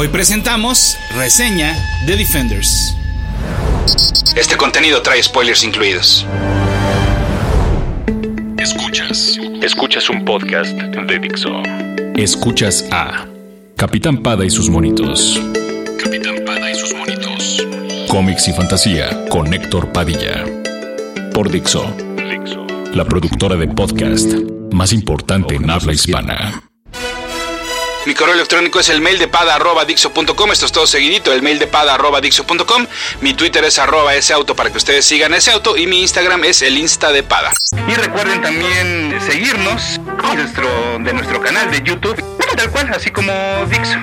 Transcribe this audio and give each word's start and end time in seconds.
Hoy 0.00 0.06
presentamos 0.06 0.96
reseña 1.16 1.74
de 2.06 2.16
Defenders. 2.16 2.94
Este 4.36 4.56
contenido 4.56 5.02
trae 5.02 5.20
spoilers 5.20 5.64
incluidos. 5.64 6.24
Escuchas. 8.58 9.36
Escuchas 9.60 10.08
un 10.08 10.24
podcast 10.24 10.70
de 10.70 11.18
Dixo. 11.18 11.50
Escuchas 12.14 12.86
a 12.92 13.26
Capitán 13.74 14.22
Pada 14.22 14.44
y 14.44 14.50
sus 14.50 14.70
monitos. 14.70 15.42
Capitán 16.00 16.44
Pada 16.46 16.70
y 16.70 16.76
sus 16.76 16.94
monitos. 16.94 17.66
Cómics 18.06 18.46
y 18.46 18.52
fantasía 18.52 19.26
con 19.30 19.52
Héctor 19.52 19.90
Padilla. 19.90 20.44
Por 21.34 21.50
Dixo. 21.50 21.92
Dixo. 22.16 22.64
La 22.94 23.04
productora 23.04 23.56
de 23.56 23.66
podcast 23.66 24.32
más 24.70 24.92
importante 24.92 25.56
en 25.56 25.68
habla 25.68 25.92
hispana. 25.92 26.67
Mi 28.08 28.14
correo 28.14 28.32
electrónico 28.32 28.80
es 28.80 28.88
el 28.88 29.02
mail 29.02 29.18
de 29.18 29.28
pada 29.28 29.58
Esto 29.86 30.64
es 30.64 30.72
todo 30.72 30.86
seguidito, 30.86 31.30
el 31.30 31.42
mail 31.42 31.58
de 31.58 31.66
pada 31.66 31.98
Mi 33.20 33.34
Twitter 33.34 33.62
es 33.64 33.78
arroba 33.78 34.14
ese 34.14 34.32
auto 34.32 34.56
para 34.56 34.70
que 34.70 34.78
ustedes 34.78 35.04
sigan 35.04 35.34
ese 35.34 35.50
auto. 35.50 35.76
Y 35.76 35.86
mi 35.86 36.00
Instagram 36.00 36.42
es 36.44 36.62
el 36.62 36.78
Insta 36.78 37.12
de 37.12 37.22
Pada. 37.22 37.52
Y 37.86 37.92
recuerden 37.92 38.40
también 38.40 39.14
seguirnos 39.26 40.00
nuestro, 40.34 40.98
de 41.00 41.12
nuestro 41.12 41.42
canal 41.42 41.70
de 41.70 41.82
YouTube, 41.82 42.16
tal 42.56 42.70
cual, 42.70 42.90
así 42.94 43.10
como 43.10 43.30
Dixo. 43.68 43.98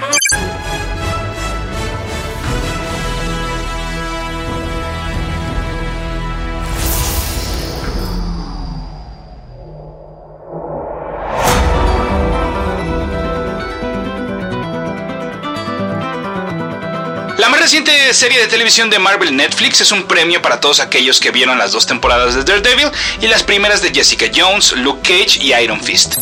Reciente 17.75 18.13
serie 18.13 18.39
de 18.39 18.47
televisión 18.47 18.89
de 18.89 18.99
Marvel 18.99 19.35
Netflix 19.35 19.81
es 19.81 19.91
un 19.91 20.03
premio 20.03 20.41
para 20.41 20.61
todos 20.61 20.79
aquellos 20.79 21.19
que 21.19 21.31
vieron 21.31 21.57
las 21.57 21.73
dos 21.73 21.85
temporadas 21.85 22.33
de 22.33 22.45
Daredevil 22.45 22.87
y 23.19 23.27
las 23.27 23.43
primeras 23.43 23.81
de 23.81 23.93
Jessica 23.93 24.27
Jones, 24.33 24.71
Luke 24.71 25.01
Cage 25.01 25.43
y 25.43 25.53
Iron 25.53 25.81
Fist. 25.81 26.15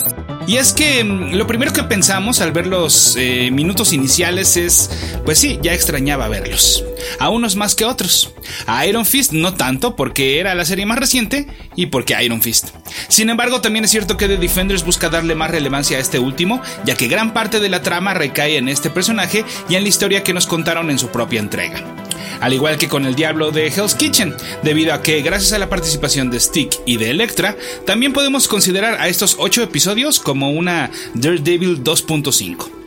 Y 0.45 0.57
es 0.57 0.73
que 0.73 1.03
mm, 1.03 1.33
lo 1.35 1.47
primero 1.47 1.71
que 1.71 1.83
pensamos 1.83 2.41
al 2.41 2.51
ver 2.51 2.67
los 2.67 3.15
eh, 3.17 3.49
minutos 3.51 3.93
iniciales 3.93 4.57
es, 4.57 4.89
pues 5.25 5.39
sí, 5.39 5.59
ya 5.61 5.73
extrañaba 5.73 6.27
verlos. 6.27 6.83
A 7.19 7.29
unos 7.29 7.55
más 7.55 7.75
que 7.75 7.85
otros. 7.85 8.33
A 8.67 8.85
Iron 8.85 9.05
Fist 9.05 9.31
no 9.31 9.53
tanto 9.53 9.95
porque 9.95 10.39
era 10.39 10.55
la 10.55 10.65
serie 10.65 10.85
más 10.85 10.99
reciente 10.99 11.47
y 11.75 11.87
porque 11.87 12.21
Iron 12.23 12.41
Fist. 12.41 12.69
Sin 13.07 13.29
embargo, 13.29 13.61
también 13.61 13.85
es 13.85 13.91
cierto 13.91 14.17
que 14.17 14.27
The 14.27 14.37
Defenders 14.37 14.83
busca 14.83 15.09
darle 15.09 15.35
más 15.35 15.51
relevancia 15.51 15.97
a 15.97 16.01
este 16.01 16.19
último, 16.19 16.61
ya 16.85 16.95
que 16.95 17.07
gran 17.07 17.33
parte 17.33 17.59
de 17.59 17.69
la 17.69 17.81
trama 17.81 18.13
recae 18.13 18.57
en 18.57 18.67
este 18.67 18.89
personaje 18.89 19.45
y 19.69 19.75
en 19.75 19.83
la 19.83 19.89
historia 19.89 20.23
que 20.23 20.33
nos 20.33 20.47
contaron 20.47 20.89
en 20.89 20.99
su 20.99 21.09
propia 21.09 21.39
entrega 21.39 22.02
al 22.39 22.53
igual 22.53 22.77
que 22.77 22.87
con 22.87 23.05
el 23.05 23.15
Diablo 23.15 23.51
de 23.51 23.67
Hell's 23.67 23.95
Kitchen, 23.95 24.35
debido 24.63 24.93
a 24.93 25.01
que 25.01 25.21
gracias 25.21 25.53
a 25.53 25.59
la 25.59 25.69
participación 25.69 26.29
de 26.29 26.39
Stick 26.39 26.79
y 26.85 26.97
de 26.97 27.09
Electra, 27.09 27.57
también 27.85 28.13
podemos 28.13 28.47
considerar 28.47 28.99
a 28.99 29.07
estos 29.07 29.35
8 29.39 29.63
episodios 29.63 30.19
como 30.19 30.51
una 30.51 30.91
Daredevil 31.13 31.83
2.5. 31.83 32.83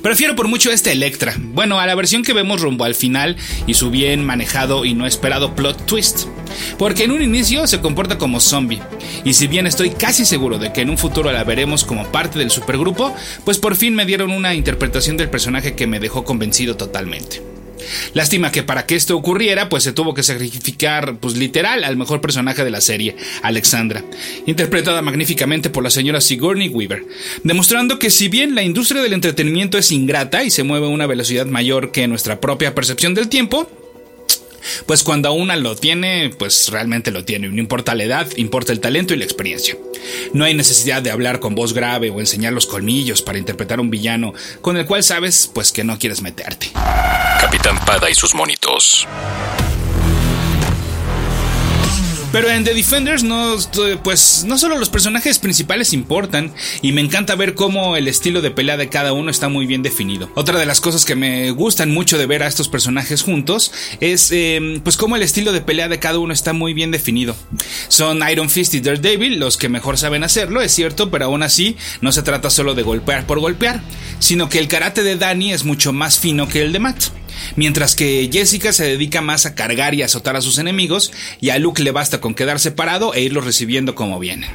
Prefiero 0.00 0.34
por 0.34 0.48
mucho 0.48 0.70
este 0.70 0.92
Electra, 0.92 1.34
bueno, 1.38 1.78
a 1.78 1.86
la 1.86 1.94
versión 1.94 2.22
que 2.22 2.32
vemos 2.32 2.60
rumbo 2.60 2.84
al 2.84 2.94
final 2.94 3.36
y 3.66 3.74
su 3.74 3.90
bien 3.90 4.24
manejado 4.24 4.84
y 4.84 4.94
no 4.94 5.06
esperado 5.06 5.54
plot 5.54 5.86
twist. 5.86 6.26
Porque 6.78 7.04
en 7.04 7.10
un 7.10 7.22
inicio 7.22 7.66
se 7.66 7.80
comporta 7.80 8.18
como 8.18 8.40
zombie, 8.40 8.82
y 9.24 9.34
si 9.34 9.46
bien 9.46 9.66
estoy 9.66 9.90
casi 9.90 10.24
seguro 10.24 10.58
de 10.58 10.72
que 10.72 10.82
en 10.82 10.90
un 10.90 10.98
futuro 10.98 11.30
la 11.32 11.44
veremos 11.44 11.84
como 11.84 12.06
parte 12.06 12.38
del 12.38 12.50
supergrupo, 12.50 13.14
pues 13.44 13.58
por 13.58 13.76
fin 13.76 13.94
me 13.94 14.06
dieron 14.06 14.30
una 14.30 14.54
interpretación 14.54 15.16
del 15.16 15.30
personaje 15.30 15.74
que 15.74 15.86
me 15.86 16.00
dejó 16.00 16.24
convencido 16.24 16.76
totalmente. 16.76 17.51
Lástima 18.14 18.52
que 18.52 18.62
para 18.62 18.86
que 18.86 18.96
esto 18.96 19.16
ocurriera, 19.16 19.68
pues 19.68 19.84
se 19.84 19.92
tuvo 19.92 20.14
que 20.14 20.22
sacrificar, 20.22 21.16
pues 21.18 21.36
literal, 21.36 21.84
al 21.84 21.96
mejor 21.96 22.20
personaje 22.20 22.64
de 22.64 22.70
la 22.70 22.80
serie, 22.80 23.16
Alexandra, 23.42 24.04
interpretada 24.46 25.02
magníficamente 25.02 25.70
por 25.70 25.82
la 25.82 25.90
señora 25.90 26.20
Sigourney 26.20 26.68
Weaver, 26.68 27.04
demostrando 27.44 27.98
que 27.98 28.10
si 28.10 28.28
bien 28.28 28.54
la 28.54 28.62
industria 28.62 29.02
del 29.02 29.12
entretenimiento 29.12 29.78
es 29.78 29.92
ingrata 29.92 30.44
y 30.44 30.50
se 30.50 30.62
mueve 30.62 30.86
a 30.86 30.90
una 30.90 31.06
velocidad 31.06 31.46
mayor 31.46 31.92
que 31.92 32.08
nuestra 32.08 32.40
propia 32.40 32.74
percepción 32.74 33.14
del 33.14 33.28
tiempo, 33.28 33.68
pues 34.86 35.02
cuando 35.02 35.32
una 35.32 35.56
lo 35.56 35.76
tiene, 35.76 36.30
pues 36.38 36.68
realmente 36.68 37.10
lo 37.10 37.24
tiene. 37.24 37.48
No 37.48 37.60
importa 37.60 37.94
la 37.94 38.04
edad, 38.04 38.28
importa 38.36 38.72
el 38.72 38.80
talento 38.80 39.14
y 39.14 39.18
la 39.18 39.24
experiencia. 39.24 39.76
No 40.32 40.44
hay 40.44 40.54
necesidad 40.54 41.02
de 41.02 41.10
hablar 41.10 41.40
con 41.40 41.54
voz 41.54 41.72
grave 41.72 42.10
o 42.10 42.20
enseñar 42.20 42.52
los 42.52 42.66
colmillos 42.66 43.22
para 43.22 43.38
interpretar 43.38 43.80
un 43.80 43.90
villano 43.90 44.34
con 44.60 44.76
el 44.76 44.86
cual 44.86 45.02
sabes 45.02 45.50
pues 45.52 45.72
que 45.72 45.84
no 45.84 45.98
quieres 45.98 46.22
meterte. 46.22 46.70
Capitán 47.40 47.78
Pada 47.84 48.10
y 48.10 48.14
sus 48.14 48.34
monitos. 48.34 49.06
Pero 52.32 52.48
en 52.48 52.64
The 52.64 52.72
Defenders 52.72 53.22
no, 53.22 53.56
pues, 54.02 54.44
no 54.46 54.56
solo 54.56 54.78
los 54.78 54.88
personajes 54.88 55.38
principales 55.38 55.92
importan, 55.92 56.50
y 56.80 56.92
me 56.92 57.02
encanta 57.02 57.34
ver 57.34 57.54
cómo 57.54 57.94
el 57.94 58.08
estilo 58.08 58.40
de 58.40 58.50
pelea 58.50 58.78
de 58.78 58.88
cada 58.88 59.12
uno 59.12 59.30
está 59.30 59.50
muy 59.50 59.66
bien 59.66 59.82
definido. 59.82 60.30
Otra 60.34 60.58
de 60.58 60.64
las 60.64 60.80
cosas 60.80 61.04
que 61.04 61.14
me 61.14 61.50
gustan 61.50 61.90
mucho 61.90 62.16
de 62.16 62.24
ver 62.24 62.42
a 62.42 62.46
estos 62.46 62.68
personajes 62.68 63.20
juntos 63.20 63.70
es 64.00 64.32
em, 64.32 64.80
pues 64.80 64.96
cómo 64.96 65.16
el 65.16 65.22
estilo 65.22 65.52
de 65.52 65.60
pelea 65.60 65.88
de 65.88 65.98
cada 65.98 66.18
uno 66.18 66.32
está 66.32 66.54
muy 66.54 66.72
bien 66.72 66.90
definido. 66.90 67.36
Son 67.88 68.20
Iron 68.30 68.48
Fist 68.48 68.72
y 68.72 68.80
Daredevil 68.80 69.38
los 69.38 69.58
que 69.58 69.68
mejor 69.68 69.98
saben 69.98 70.24
hacerlo, 70.24 70.62
es 70.62 70.72
cierto, 70.72 71.10
pero 71.10 71.26
aún 71.26 71.42
así 71.42 71.76
no 72.00 72.12
se 72.12 72.22
trata 72.22 72.48
solo 72.48 72.74
de 72.74 72.82
golpear 72.82 73.26
por 73.26 73.40
golpear, 73.40 73.82
sino 74.20 74.48
que 74.48 74.58
el 74.58 74.68
karate 74.68 75.02
de 75.02 75.16
Danny 75.16 75.52
es 75.52 75.64
mucho 75.64 75.92
más 75.92 76.18
fino 76.18 76.48
que 76.48 76.62
el 76.62 76.72
de 76.72 76.78
Matt 76.78 77.21
mientras 77.56 77.94
que 77.94 78.28
Jessica 78.32 78.72
se 78.72 78.84
dedica 78.84 79.20
más 79.20 79.46
a 79.46 79.54
cargar 79.54 79.94
y 79.94 80.02
azotar 80.02 80.36
a 80.36 80.42
sus 80.42 80.58
enemigos, 80.58 81.12
y 81.40 81.50
a 81.50 81.58
Luke 81.58 81.82
le 81.82 81.90
basta 81.90 82.20
con 82.20 82.34
quedarse 82.34 82.70
parado 82.70 83.14
e 83.14 83.22
irlos 83.22 83.44
recibiendo 83.44 83.94
como 83.94 84.18
vienen. 84.18 84.50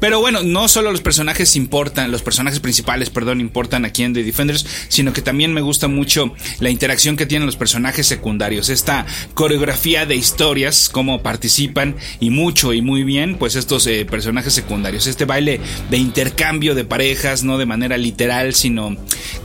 Pero 0.00 0.20
bueno, 0.20 0.42
no 0.42 0.68
solo 0.68 0.90
los 0.90 1.00
personajes 1.00 1.56
importan, 1.56 2.10
los 2.10 2.22
personajes 2.22 2.60
principales, 2.60 3.10
perdón, 3.10 3.40
importan 3.40 3.84
aquí 3.84 4.02
en 4.02 4.14
The 4.14 4.22
Defenders, 4.22 4.66
sino 4.88 5.12
que 5.12 5.22
también 5.22 5.52
me 5.52 5.60
gusta 5.60 5.88
mucho 5.88 6.34
la 6.60 6.70
interacción 6.70 7.16
que 7.16 7.26
tienen 7.26 7.46
los 7.46 7.56
personajes 7.56 8.06
secundarios, 8.06 8.68
esta 8.68 9.06
coreografía 9.34 10.06
de 10.06 10.16
historias, 10.16 10.88
cómo 10.88 11.22
participan 11.22 11.96
y 12.20 12.30
mucho 12.30 12.72
y 12.72 12.82
muy 12.82 13.04
bien, 13.04 13.36
pues 13.36 13.56
estos 13.56 13.86
eh, 13.86 14.04
personajes 14.04 14.52
secundarios, 14.52 15.06
este 15.06 15.24
baile 15.24 15.60
de 15.90 15.98
intercambio 15.98 16.74
de 16.74 16.84
parejas, 16.84 17.44
no 17.44 17.58
de 17.58 17.66
manera 17.66 17.96
literal, 17.96 18.54
sino 18.54 18.96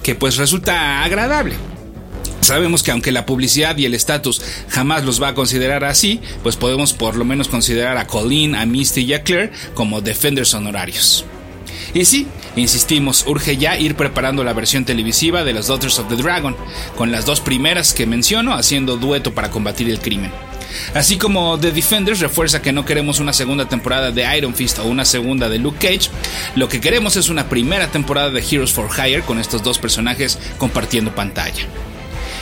que 0.04 0.16
pues 0.16 0.38
resulta 0.38 1.04
agradable. 1.04 1.56
Sabemos 2.50 2.82
que 2.82 2.90
aunque 2.90 3.12
la 3.12 3.28
publicidad 3.28 3.78
y 3.78 3.86
el 3.86 3.94
estatus 3.94 4.42
jamás 4.70 5.06
los 5.06 5.22
va 5.22 5.28
a 5.28 5.36
considerar 5.36 5.84
así, 5.84 6.20
pues 6.42 6.56
podemos 6.56 6.94
por 6.94 7.16
lo 7.16 7.24
menos 7.24 7.48
considerar 7.48 7.98
a 7.98 8.08
Colleen, 8.08 8.56
a 8.56 8.66
Misty 8.66 9.02
y 9.02 9.14
a 9.14 9.22
Claire 9.22 9.52
como 9.76 10.02
defenders 10.02 10.56
honorarios. 10.56 11.26
Y 11.94 12.06
sí, 12.06 12.26
insistimos, 12.56 13.26
urge 13.28 13.58
ya 13.58 13.78
ir 13.78 13.94
preparando 13.94 14.44
la 14.44 14.54
versión 14.54 14.84
televisiva 14.84 15.44
de 15.44 15.54
las 15.54 15.68
Daughters 15.68 16.00
of 16.00 16.09
the 16.09 16.16
Dragon, 16.16 16.56
con 16.98 17.12
las 17.12 17.24
dos 17.28 17.40
primeras 17.40 17.94
que 17.94 18.08
menciono 18.08 18.56
haciendo 18.56 18.98
dueto 18.98 19.36
para 19.36 19.52
combatir 19.52 19.88
el 19.88 20.00
crimen. 20.00 20.32
Así 20.96 21.20
como 21.20 21.59
The 21.59 21.72
Defenders 21.72 22.20
refuerza 22.20 22.64
que 22.64 22.74
no 22.74 22.84
queremos 22.84 23.20
una 23.20 23.34
segunda 23.34 23.70
temporada 23.70 24.09
de 24.09 24.26
Iron 24.36 24.56
Fist 24.56 24.80
o 24.80 24.86
una 24.86 25.06
segunda 25.06 25.50
de 25.50 25.59
Luke 25.59 25.78
Cage, 25.80 26.09
lo 26.56 26.68
que 26.68 26.82
queremos 26.82 27.16
es 27.16 27.30
una 27.30 27.48
primera 27.48 27.92
temporada 27.92 28.32
de 28.32 28.42
Heroes 28.42 28.74
for 28.74 28.90
Hire 28.90 29.22
con 29.22 29.38
estos 29.38 29.62
dos 29.62 29.78
personajes 29.78 30.40
compartiendo 30.58 31.14
pantalla. 31.14 31.68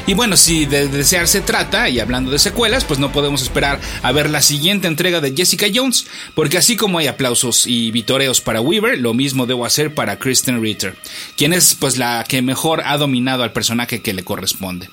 Y 0.07 0.13
bueno, 0.13 0.37
si 0.37 0.65
de 0.65 0.87
desear 0.87 1.27
se 1.27 1.41
trata, 1.41 1.89
y 1.89 1.99
hablando 1.99 2.31
de 2.31 2.39
secuelas, 2.39 2.85
pues 2.85 2.97
no 2.97 3.11
podemos 3.11 3.41
esperar 3.41 3.81
a 4.01 4.11
ver 4.13 4.29
la 4.29 4.41
siguiente 4.41 4.87
entrega 4.87 5.19
de 5.19 5.35
Jessica 5.35 5.67
Jones, 5.73 6.07
porque 6.33 6.57
así 6.57 6.77
como 6.77 6.99
hay 6.99 7.07
aplausos 7.07 7.67
y 7.67 7.91
vitoreos 7.91 8.39
para 8.39 8.61
Weaver, 8.61 8.97
lo 8.99 9.13
mismo 9.13 9.45
debo 9.45 9.65
hacer 9.65 9.93
para 9.93 10.17
Kristen 10.17 10.61
Ritter, 10.61 10.95
quien 11.35 11.51
es 11.51 11.75
pues 11.75 11.97
la 11.97 12.23
que 12.25 12.41
mejor 12.41 12.83
ha 12.85 12.97
dominado 12.97 13.43
al 13.43 13.51
personaje 13.51 14.01
que 14.01 14.13
le 14.13 14.23
corresponde. 14.23 14.89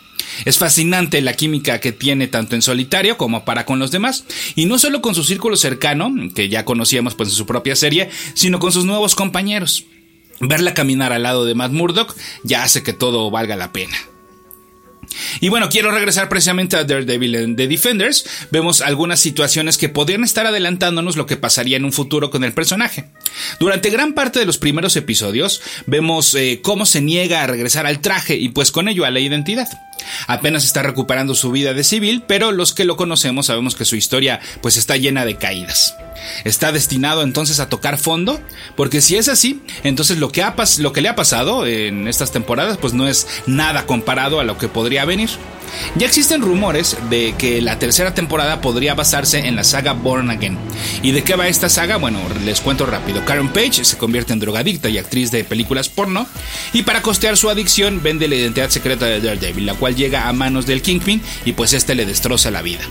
Es 0.47 0.59
fascinante 0.59 1.21
la 1.21 1.35
química 1.35 1.79
que 1.79 1.93
tiene 1.93 2.27
tanto 2.27 2.57
en 2.57 2.63
solitario 2.63 3.17
como 3.17 3.45
para 3.45 3.67
con 3.67 3.79
los 3.79 3.93
demás, 3.93 4.25
y 4.57 4.67
no 4.67 4.81
solo 4.81 5.01
con 5.01 5.15
su 5.15 5.23
círculo 5.23 5.57
cercano, 5.57 6.13
que 6.35 6.49
ya 6.49 6.65
conocíamos 6.65 7.15
pues 7.15 7.29
en 7.29 7.37
su 7.37 7.47
propia 7.47 7.77
serie, 7.77 8.11
sino 8.35 8.59
con 8.59 8.73
sus 8.73 8.85
nuevos 8.85 9.15
compañeros. 9.15 9.85
Verla 10.41 10.75
caminar 10.75 11.13
al 11.13 11.23
lado 11.23 11.45
de 11.45 11.55
Matt 11.55 11.71
Murdock 11.71 12.17
ya 12.43 12.65
hace 12.65 12.83
que 12.83 12.93
todo 12.93 13.31
valga 13.31 13.55
la 13.55 13.73
pena. 13.73 13.97
Y 15.41 15.49
bueno, 15.49 15.69
quiero 15.69 15.91
regresar 15.91 16.29
precisamente 16.29 16.77
a 16.77 16.85
Daredevil 16.85 17.35
en 17.35 17.57
The 17.57 17.69
Defenders. 17.69 18.27
Vemos 18.51 18.81
algunas 18.81 19.21
situaciones 19.21 19.79
que 19.79 19.89
podrían 19.89 20.25
estar 20.25 20.47
adelantándonos 20.47 21.17
lo 21.17 21.27
que 21.27 21.37
pasaría 21.37 21.77
en 21.77 21.85
un 21.85 21.93
futuro 21.93 22.31
con 22.31 22.45
el 22.45 22.53
personaje. 22.53 23.07
Durante 23.61 23.91
gran 23.91 24.13
parte 24.13 24.39
de 24.39 24.47
los 24.47 24.59
primeros 24.59 24.97
episodios 24.97 25.61
vemos 25.87 26.35
eh, 26.35 26.61
cómo 26.63 26.87
se 26.87 27.01
niega 27.01 27.43
a 27.43 27.47
regresar 27.47 27.87
al 27.87 28.01
traje 28.01 28.37
y 28.37 28.49
pues 28.51 28.73
con 28.73 28.89
ello 28.89 29.05
a 29.05 29.11
la 29.11 29.21
identidad. 29.21 29.69
Apenas 30.27 30.65
está 30.65 30.83
recuperando 30.83 31.35
su 31.35 31.51
vida 31.51 31.75
de 31.75 31.85
civil, 31.85 32.23
pero 32.27 32.53
los 32.53 32.75
que 32.75 32.85
lo 32.85 32.97
conocemos 32.97 33.47
sabemos 33.47 33.75
que 33.75 33.85
su 33.85 33.97
historia 33.97 34.41
pues 34.61 34.77
está 34.77 34.97
llena 34.97 35.25
de 35.25 35.37
caídas. 35.37 35.97
¿Está 36.45 36.73
destinado 36.73 37.23
entonces 37.23 37.61
a 37.61 37.69
tocar 37.69 37.99
fondo? 37.99 38.41
Porque 38.77 39.01
si 39.01 39.17
es 39.17 39.29
así, 39.29 39.63
entonces 39.83 40.19
lo 40.19 40.31
que, 40.33 40.43
le 41.01 41.09
ha 41.09 41.17
pasado 41.17 41.67
en 41.67 42.09
estas 42.09 42.33
temporadas 42.33 42.79
pues 42.79 42.95
no 42.95 43.09
es 43.09 43.27
nada 43.47 43.87
comparado 43.87 44.41
a 44.41 44.45
lo 44.45 44.59
que 44.59 44.69
podría 44.69 45.05
venir. 45.05 45.31
Ya 45.97 46.07
existen 46.07 46.43
rumores 46.43 46.97
de 47.11 47.35
que 47.37 47.61
la 47.61 47.79
tercera 47.79 48.15
temporada 48.15 48.61
podría 48.61 48.95
basarse 48.95 49.47
en 49.47 49.57
la 49.57 49.65
saga 49.65 49.93
Born 49.93 50.31
Again. 50.31 50.57
¿Y 51.03 51.13
de 51.13 51.23
qué 51.23 51.35
va 51.35 51.49
esta 51.49 51.69
saga? 51.69 51.97
Bueno, 51.97 52.21
les 52.45 52.61
cuento 52.61 52.87
rápido. 52.87 53.25
Karen 53.25 53.49
Page 53.49 53.85
se 53.85 53.97
convierte 53.97 54.33
en 54.33 54.41
drogadicta 54.41 54.89
y 54.89 54.99
actriz 54.99 55.31
de 55.31 55.45
películas 55.45 55.89
porno, 55.89 56.27
y 56.73 56.83
para 56.83 57.03
costear 57.03 57.37
su 57.37 57.51
adicción 57.51 58.03
vende 58.03 58.29
la 58.29 58.37
identidad 58.37 58.71
secreta 58.71 59.07
de 59.07 59.21
Daredevil, 59.21 59.67
la 59.67 59.75
cual 59.75 59.94
llega 59.95 60.29
a 60.29 60.33
manos 60.33 60.67
del 60.67 60.83
Kingpin 60.83 61.21
y 61.45 61.53
pues 61.53 61.73
este 61.73 61.95
le 61.95 62.07
destroza 62.07 62.51
la 62.51 62.63
vida. 62.63 62.83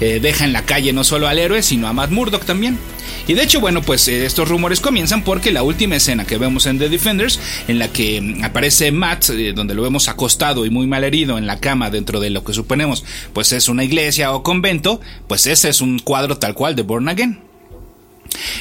Eh, 0.00 0.20
deja 0.20 0.44
en 0.44 0.52
la 0.52 0.62
calle 0.62 0.92
no 0.92 1.04
solo 1.04 1.28
al 1.28 1.38
héroe, 1.38 1.62
sino 1.62 1.86
a 1.86 1.92
Matt 1.92 2.10
Murdock 2.10 2.44
también. 2.44 2.78
Y 3.26 3.34
de 3.34 3.42
hecho, 3.42 3.60
bueno, 3.60 3.82
pues 3.82 4.06
eh, 4.08 4.26
estos 4.26 4.48
rumores 4.48 4.80
comienzan 4.80 5.22
porque 5.24 5.50
la 5.50 5.62
última 5.62 5.96
escena 5.96 6.26
que 6.26 6.36
vemos 6.36 6.66
en 6.66 6.78
The 6.78 6.88
Defenders, 6.88 7.40
en 7.68 7.78
la 7.78 7.88
que 7.88 8.20
mm, 8.20 8.44
aparece 8.44 8.92
Matt, 8.92 9.30
eh, 9.30 9.52
donde 9.54 9.74
lo 9.74 9.82
vemos 9.82 10.08
acostado 10.08 10.66
y 10.66 10.70
muy 10.70 10.86
mal 10.86 11.04
herido 11.04 11.38
en 11.38 11.46
la 11.46 11.60
cama 11.60 11.90
dentro 11.90 12.20
de 12.20 12.30
lo 12.30 12.44
que 12.44 12.52
suponemos, 12.52 13.04
pues 13.32 13.52
es 13.52 13.68
una 13.68 13.84
iglesia 13.84 14.32
o 14.32 14.42
convento, 14.42 15.00
pues 15.26 15.46
ese 15.46 15.68
es 15.68 15.80
un 15.80 15.98
cuadro 15.98 16.36
tal 16.38 16.54
cual 16.54 16.76
de 16.76 16.82
Born 16.82 17.08
Again. 17.08 17.40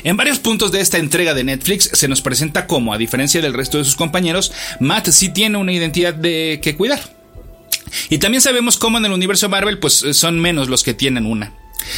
En 0.03 0.17
varios 0.17 0.39
puntos 0.39 0.71
de 0.71 0.81
esta 0.81 0.97
entrega 0.97 1.33
de 1.33 1.43
Netflix 1.43 1.89
se 1.93 2.07
nos 2.07 2.21
presenta 2.21 2.67
como, 2.67 2.93
a 2.93 2.97
diferencia 2.97 3.41
del 3.41 3.53
resto 3.53 3.77
de 3.77 3.85
sus 3.85 3.95
compañeros, 3.95 4.51
Matt 4.79 5.09
sí 5.09 5.29
tiene 5.29 5.57
una 5.57 5.73
identidad 5.73 6.13
de 6.13 6.59
que 6.61 6.75
cuidar. 6.75 7.12
Y 8.09 8.17
también 8.17 8.41
sabemos 8.41 8.77
cómo 8.77 8.97
en 8.97 9.05
el 9.05 9.11
universo 9.11 9.49
Marvel 9.49 9.79
pues 9.79 10.05
son 10.13 10.39
menos 10.39 10.69
los 10.69 10.83
que 10.83 10.93
tienen 10.93 11.25
una. 11.25 11.53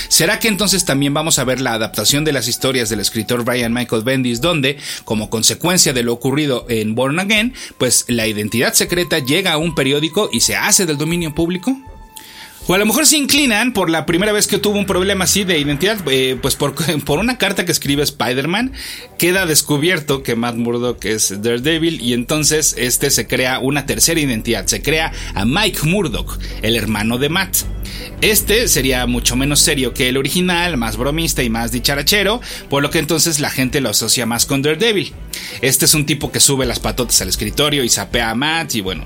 ¿Será 0.07 0.39
que 0.39 0.47
entonces 0.47 0.85
también 0.85 1.13
vamos 1.13 1.39
a 1.39 1.43
ver 1.43 1.61
la 1.61 1.73
adaptación 1.73 2.23
de 2.23 2.33
las 2.33 2.47
historias 2.47 2.89
del 2.89 2.99
escritor 2.99 3.43
Brian 3.43 3.73
Michael 3.73 4.03
Bendis 4.03 4.41
donde, 4.41 4.77
como 5.03 5.29
consecuencia 5.29 5.93
de 5.93 6.03
lo 6.03 6.13
ocurrido 6.13 6.65
en 6.69 6.95
Born 6.95 7.19
Again, 7.19 7.53
pues 7.77 8.05
la 8.07 8.27
identidad 8.27 8.73
secreta 8.73 9.19
llega 9.19 9.53
a 9.53 9.57
un 9.57 9.75
periódico 9.75 10.29
y 10.31 10.39
se 10.41 10.55
hace 10.55 10.85
del 10.85 10.97
dominio 10.97 11.35
público? 11.35 11.77
O 12.67 12.73
a 12.73 12.79
lo 12.79 12.85
mejor 12.87 13.05
se 13.05 13.17
inclinan 13.17 13.73
por 13.73 13.91
la 13.91 14.07
primera 14.07 14.31
vez 14.31 14.47
que 14.47 14.57
tuvo 14.57 14.79
un 14.79 14.87
problema 14.87 15.25
así 15.25 15.43
de 15.43 15.59
identidad, 15.59 15.99
eh, 16.09 16.35
pues 16.41 16.55
por, 16.55 16.73
por, 17.05 17.19
una 17.19 17.37
carta 17.37 17.63
que 17.63 17.71
escribe 17.71 18.01
Spider-Man, 18.01 18.73
queda 19.19 19.45
descubierto 19.45 20.23
que 20.23 20.35
Matt 20.35 20.55
Murdock 20.55 21.05
es 21.05 21.43
Daredevil 21.43 22.01
y 22.01 22.13
entonces 22.13 22.73
este 22.77 23.11
se 23.11 23.27
crea 23.27 23.59
una 23.59 23.85
tercera 23.85 24.19
identidad, 24.19 24.65
se 24.65 24.81
crea 24.81 25.11
a 25.35 25.45
Mike 25.45 25.81
Murdock, 25.83 26.39
el 26.63 26.75
hermano 26.75 27.19
de 27.19 27.29
Matt. 27.29 27.57
Este 28.21 28.67
sería 28.67 29.05
mucho 29.05 29.35
menos 29.35 29.59
serio 29.59 29.93
que 29.93 30.09
el 30.09 30.17
original, 30.17 30.75
más 30.75 30.97
bromista 30.97 31.43
y 31.43 31.51
más 31.51 31.71
dicharachero, 31.71 32.41
por 32.69 32.81
lo 32.81 32.89
que 32.89 32.97
entonces 32.97 33.39
la 33.39 33.51
gente 33.51 33.79
lo 33.79 33.89
asocia 33.89 34.25
más 34.25 34.47
con 34.47 34.63
Daredevil. 34.63 35.13
Este 35.61 35.85
es 35.85 35.93
un 35.93 36.07
tipo 36.07 36.31
que 36.31 36.39
sube 36.39 36.65
las 36.65 36.79
patotas 36.79 37.21
al 37.21 37.29
escritorio 37.29 37.83
y 37.83 37.89
sapea 37.89 38.31
a 38.31 38.35
Matt 38.35 38.73
y 38.73 38.81
bueno, 38.81 39.05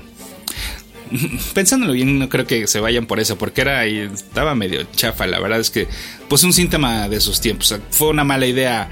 pensándolo 1.54 1.92
bien, 1.92 2.18
no 2.18 2.28
creo 2.28 2.46
que 2.46 2.66
se 2.66 2.80
vayan 2.80 3.06
por 3.06 3.20
eso, 3.20 3.36
porque 3.38 3.62
era 3.62 3.84
estaba 3.84 4.54
medio 4.54 4.82
chafa. 4.94 5.26
La 5.26 5.40
verdad 5.40 5.60
es 5.60 5.70
que, 5.70 5.88
pues, 6.30 6.44
un 6.44 6.52
síntoma 6.52 7.08
de 7.08 7.20
sus 7.20 7.40
tiempos. 7.40 7.74
Fue 7.90 8.08
una 8.08 8.22
mala 8.22 8.46
idea 8.46 8.88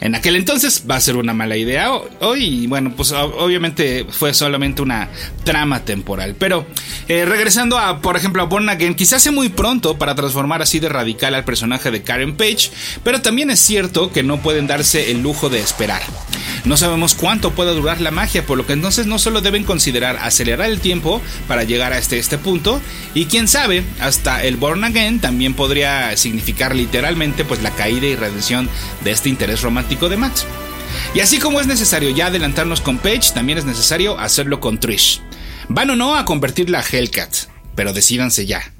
en 0.00 0.14
aquel 0.14 0.36
entonces, 0.36 0.84
va 0.88 0.96
a 0.96 1.00
ser 1.00 1.16
una 1.16 1.34
mala 1.34 1.56
idea 1.56 1.90
hoy. 2.20 2.66
bueno, 2.66 2.92
pues, 2.96 3.12
obviamente 3.12 4.06
fue 4.08 4.32
solamente 4.32 4.80
una 4.80 5.08
trama 5.44 5.84
temporal. 5.84 6.34
Pero, 6.38 6.66
eh, 7.08 7.24
regresando 7.24 7.78
a, 7.78 8.00
por 8.00 8.16
ejemplo, 8.16 8.42
a 8.42 8.46
Born 8.46 8.68
Again, 8.68 8.94
quizás 8.94 9.22
sea 9.22 9.32
muy 9.32 9.48
pronto 9.48 9.98
para 9.98 10.14
transformar 10.14 10.62
así 10.62 10.78
de 10.78 10.88
radical 10.88 11.34
al 11.34 11.44
personaje 11.44 11.90
de 11.90 12.02
Karen 12.02 12.36
Page, 12.36 12.70
pero 13.02 13.20
también 13.20 13.50
es 13.50 13.60
cierto 13.60 14.10
que 14.10 14.22
no 14.22 14.40
pueden 14.40 14.66
darse 14.66 15.10
el 15.10 15.20
lujo 15.20 15.50
de 15.50 15.60
esperar. 15.60 16.02
No 16.64 16.76
sabemos 16.76 17.14
cuánto 17.14 17.52
pueda 17.52 17.72
durar 17.72 18.00
la 18.00 18.10
magia, 18.10 18.46
por 18.46 18.56
lo 18.56 18.66
que 18.66 18.72
entonces 18.72 19.06
no 19.06 19.18
solo 19.18 19.40
deben 19.40 19.64
considerar 19.64 20.18
acelerar 20.22 20.70
el 20.70 20.80
tiempo 20.80 21.20
para 21.48 21.64
llegar 21.64 21.92
a 21.92 21.98
este, 21.98 22.18
este 22.18 22.38
punto, 22.38 22.80
y 23.14 23.26
quién 23.26 23.48
sabe, 23.48 23.84
hasta 24.00 24.44
el 24.44 24.56
Born 24.56 24.84
Again 24.84 25.20
también 25.20 25.54
podría 25.54 26.16
significar 26.16 26.77
literalmente 26.78 27.44
pues 27.44 27.62
la 27.62 27.70
caída 27.72 28.06
y 28.06 28.16
redención 28.16 28.68
de 29.04 29.10
este 29.10 29.28
interés 29.28 29.60
romántico 29.60 30.08
de 30.08 30.16
Matt. 30.16 30.38
Y 31.14 31.20
así 31.20 31.38
como 31.38 31.60
es 31.60 31.66
necesario 31.66 32.10
ya 32.10 32.26
adelantarnos 32.26 32.80
con 32.80 32.98
Paige, 32.98 33.32
también 33.34 33.58
es 33.58 33.64
necesario 33.64 34.18
hacerlo 34.18 34.60
con 34.60 34.80
Trish. 34.80 35.20
Van 35.68 35.90
o 35.90 35.96
no 35.96 36.16
a 36.16 36.24
convertirla 36.24 36.80
a 36.80 36.84
Hellcat, 36.84 37.34
pero 37.74 37.92
decídanse 37.92 38.46
ya. 38.46 38.72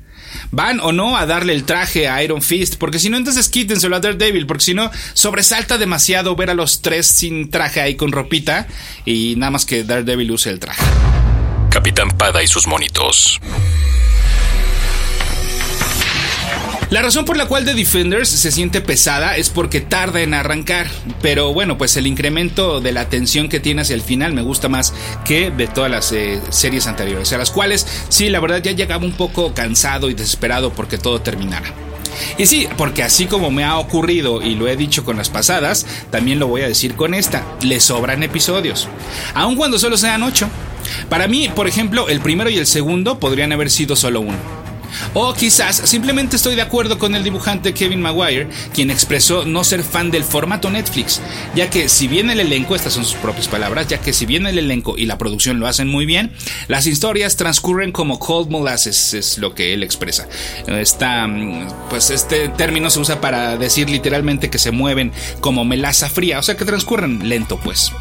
Van 0.50 0.80
o 0.80 0.92
no 0.92 1.16
a 1.16 1.26
darle 1.26 1.52
el 1.52 1.64
traje 1.64 2.08
a 2.08 2.22
Iron 2.22 2.42
Fist, 2.42 2.76
porque 2.76 2.98
si 2.98 3.10
no, 3.10 3.16
entonces 3.16 3.48
quítenselo 3.48 3.96
a 3.96 4.00
Daredevil, 4.00 4.46
porque 4.46 4.64
si 4.64 4.74
no, 4.74 4.90
sobresalta 5.14 5.78
demasiado 5.78 6.36
ver 6.36 6.50
a 6.50 6.54
los 6.54 6.80
tres 6.80 7.06
sin 7.06 7.50
traje 7.50 7.80
ahí 7.80 7.96
con 7.96 8.12
ropita 8.12 8.66
y 9.04 9.34
nada 9.36 9.50
más 9.50 9.66
que 9.66 9.84
Daredevil 9.84 10.30
use 10.30 10.50
el 10.50 10.58
traje. 10.58 10.82
Capitán 11.70 12.10
Pada 12.16 12.42
y 12.42 12.46
sus 12.46 12.66
monitos. 12.66 13.40
La 16.90 17.02
razón 17.02 17.26
por 17.26 17.36
la 17.36 17.44
cual 17.44 17.66
The 17.66 17.74
Defenders 17.74 18.30
se 18.30 18.50
siente 18.50 18.80
pesada 18.80 19.36
es 19.36 19.50
porque 19.50 19.82
tarda 19.82 20.22
en 20.22 20.32
arrancar, 20.32 20.86
pero 21.20 21.52
bueno, 21.52 21.76
pues 21.76 21.98
el 21.98 22.06
incremento 22.06 22.80
de 22.80 22.92
la 22.92 23.10
tensión 23.10 23.50
que 23.50 23.60
tiene 23.60 23.82
hacia 23.82 23.94
el 23.94 24.00
final 24.00 24.32
me 24.32 24.40
gusta 24.40 24.70
más 24.70 24.94
que 25.22 25.50
de 25.50 25.66
todas 25.66 25.90
las 25.90 26.12
eh, 26.12 26.40
series 26.48 26.86
anteriores, 26.86 27.30
a 27.34 27.38
las 27.38 27.50
cuales 27.50 27.86
sí, 28.08 28.30
la 28.30 28.40
verdad 28.40 28.62
ya 28.62 28.72
llegaba 28.72 29.04
un 29.04 29.12
poco 29.12 29.52
cansado 29.52 30.08
y 30.08 30.14
desesperado 30.14 30.72
porque 30.72 30.96
todo 30.96 31.20
terminara. 31.20 31.74
Y 32.38 32.46
sí, 32.46 32.66
porque 32.78 33.02
así 33.02 33.26
como 33.26 33.50
me 33.50 33.64
ha 33.64 33.76
ocurrido 33.76 34.40
y 34.40 34.54
lo 34.54 34.66
he 34.66 34.74
dicho 34.74 35.04
con 35.04 35.18
las 35.18 35.28
pasadas, 35.28 35.84
también 36.10 36.38
lo 36.38 36.46
voy 36.46 36.62
a 36.62 36.68
decir 36.68 36.94
con 36.94 37.12
esta, 37.12 37.44
le 37.60 37.80
sobran 37.80 38.22
episodios, 38.22 38.88
aun 39.34 39.56
cuando 39.56 39.78
solo 39.78 39.98
sean 39.98 40.22
ocho. 40.22 40.48
Para 41.10 41.28
mí, 41.28 41.50
por 41.54 41.68
ejemplo, 41.68 42.08
el 42.08 42.20
primero 42.20 42.48
y 42.48 42.56
el 42.56 42.66
segundo 42.66 43.18
podrían 43.18 43.52
haber 43.52 43.70
sido 43.70 43.94
solo 43.94 44.22
uno. 44.22 44.57
O 45.14 45.32
quizás 45.34 45.76
simplemente 45.76 46.36
estoy 46.36 46.54
de 46.54 46.62
acuerdo 46.62 46.98
con 46.98 47.14
el 47.14 47.24
dibujante 47.24 47.74
Kevin 47.74 48.02
Maguire, 48.02 48.48
quien 48.72 48.90
expresó 48.90 49.44
no 49.44 49.64
ser 49.64 49.82
fan 49.82 50.10
del 50.10 50.24
formato 50.24 50.70
Netflix, 50.70 51.20
ya 51.54 51.70
que 51.70 51.88
si 51.88 52.08
bien 52.08 52.30
el 52.30 52.40
elenco, 52.40 52.74
estas 52.74 52.92
son 52.92 53.04
sus 53.04 53.16
propias 53.16 53.48
palabras, 53.48 53.88
ya 53.88 54.00
que 54.00 54.12
si 54.12 54.26
bien 54.26 54.46
el 54.46 54.58
elenco 54.58 54.96
y 54.96 55.06
la 55.06 55.18
producción 55.18 55.60
lo 55.60 55.66
hacen 55.66 55.88
muy 55.88 56.06
bien, 56.06 56.32
las 56.68 56.86
historias 56.86 57.36
transcurren 57.36 57.92
como 57.92 58.18
cold 58.18 58.50
molasses, 58.50 59.14
es 59.14 59.38
lo 59.38 59.54
que 59.54 59.74
él 59.74 59.82
expresa. 59.82 60.28
Esta, 60.66 61.28
pues 61.90 62.10
este 62.10 62.48
término 62.48 62.90
se 62.90 63.00
usa 63.00 63.20
para 63.20 63.56
decir 63.56 63.90
literalmente 63.90 64.50
que 64.50 64.58
se 64.58 64.70
mueven 64.70 65.12
como 65.40 65.64
melaza 65.64 66.08
fría, 66.08 66.38
o 66.38 66.42
sea 66.42 66.56
que 66.56 66.64
transcurren 66.64 67.28
lento 67.28 67.58
pues. 67.58 67.92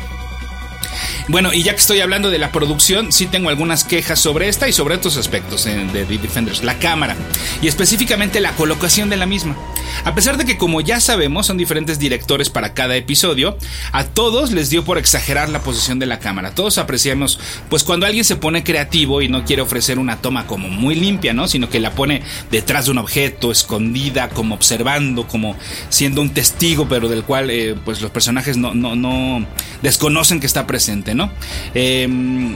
Bueno, 1.29 1.53
y 1.53 1.61
ya 1.61 1.73
que 1.73 1.79
estoy 1.79 1.99
hablando 1.99 2.29
de 2.29 2.37
la 2.37 2.53
producción, 2.53 3.11
sí 3.11 3.25
tengo 3.25 3.49
algunas 3.49 3.83
quejas 3.83 4.17
sobre 4.17 4.47
esta 4.47 4.69
y 4.69 4.73
sobre 4.73 4.95
otros 4.95 5.17
aspectos 5.17 5.65
de 5.65 6.05
The 6.05 6.17
Defenders. 6.17 6.63
La 6.63 6.79
cámara 6.79 7.17
y 7.61 7.67
específicamente 7.67 8.39
la 8.39 8.53
colocación 8.53 9.09
de 9.09 9.17
la 9.17 9.25
misma. 9.25 9.57
A 10.05 10.15
pesar 10.15 10.37
de 10.37 10.45
que 10.45 10.57
como 10.57 10.79
ya 10.79 11.01
sabemos 11.01 11.47
son 11.47 11.57
diferentes 11.57 11.99
directores 11.99 12.49
para 12.49 12.73
cada 12.73 12.95
episodio, 12.95 13.57
a 13.91 14.05
todos 14.05 14.51
les 14.51 14.69
dio 14.69 14.85
por 14.85 14.97
exagerar 14.97 15.49
la 15.49 15.61
posición 15.61 15.99
de 15.99 16.05
la 16.05 16.19
cámara. 16.19 16.55
Todos 16.55 16.77
apreciamos 16.77 17.39
pues 17.69 17.83
cuando 17.83 18.05
alguien 18.05 18.23
se 18.23 18.37
pone 18.37 18.63
creativo 18.63 19.21
y 19.21 19.27
no 19.27 19.43
quiere 19.43 19.61
ofrecer 19.61 19.99
una 19.99 20.21
toma 20.21 20.47
como 20.47 20.69
muy 20.69 20.95
limpia, 20.95 21.33
¿no? 21.33 21.49
Sino 21.49 21.69
que 21.69 21.81
la 21.81 21.91
pone 21.91 22.21
detrás 22.51 22.85
de 22.85 22.91
un 22.91 22.99
objeto, 22.99 23.51
escondida, 23.51 24.29
como 24.29 24.55
observando, 24.55 25.27
como 25.27 25.57
siendo 25.89 26.21
un 26.21 26.29
testigo, 26.29 26.87
pero 26.87 27.09
del 27.09 27.23
cual 27.23 27.49
eh, 27.49 27.75
pues 27.83 28.01
los 28.01 28.11
personajes 28.11 28.55
no, 28.55 28.73
no, 28.73 28.95
no 28.95 29.45
desconocen 29.81 30.39
que 30.39 30.47
está 30.47 30.65
presente, 30.67 31.13
¿no? 31.17 31.31
Em, 31.73 32.55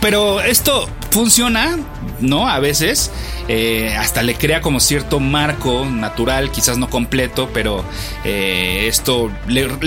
pero 0.00 0.40
esto 0.40 0.88
funciona, 1.10 1.78
¿no? 2.20 2.48
A 2.48 2.58
veces. 2.58 3.10
Eh, 3.46 3.94
hasta 3.98 4.22
le 4.22 4.36
crea 4.36 4.62
como 4.62 4.80
cierto 4.80 5.20
marco 5.20 5.84
natural, 5.84 6.50
quizás 6.50 6.78
no 6.78 6.88
completo, 6.88 7.50
pero 7.52 7.84
eh, 8.24 8.86
esto 8.88 9.30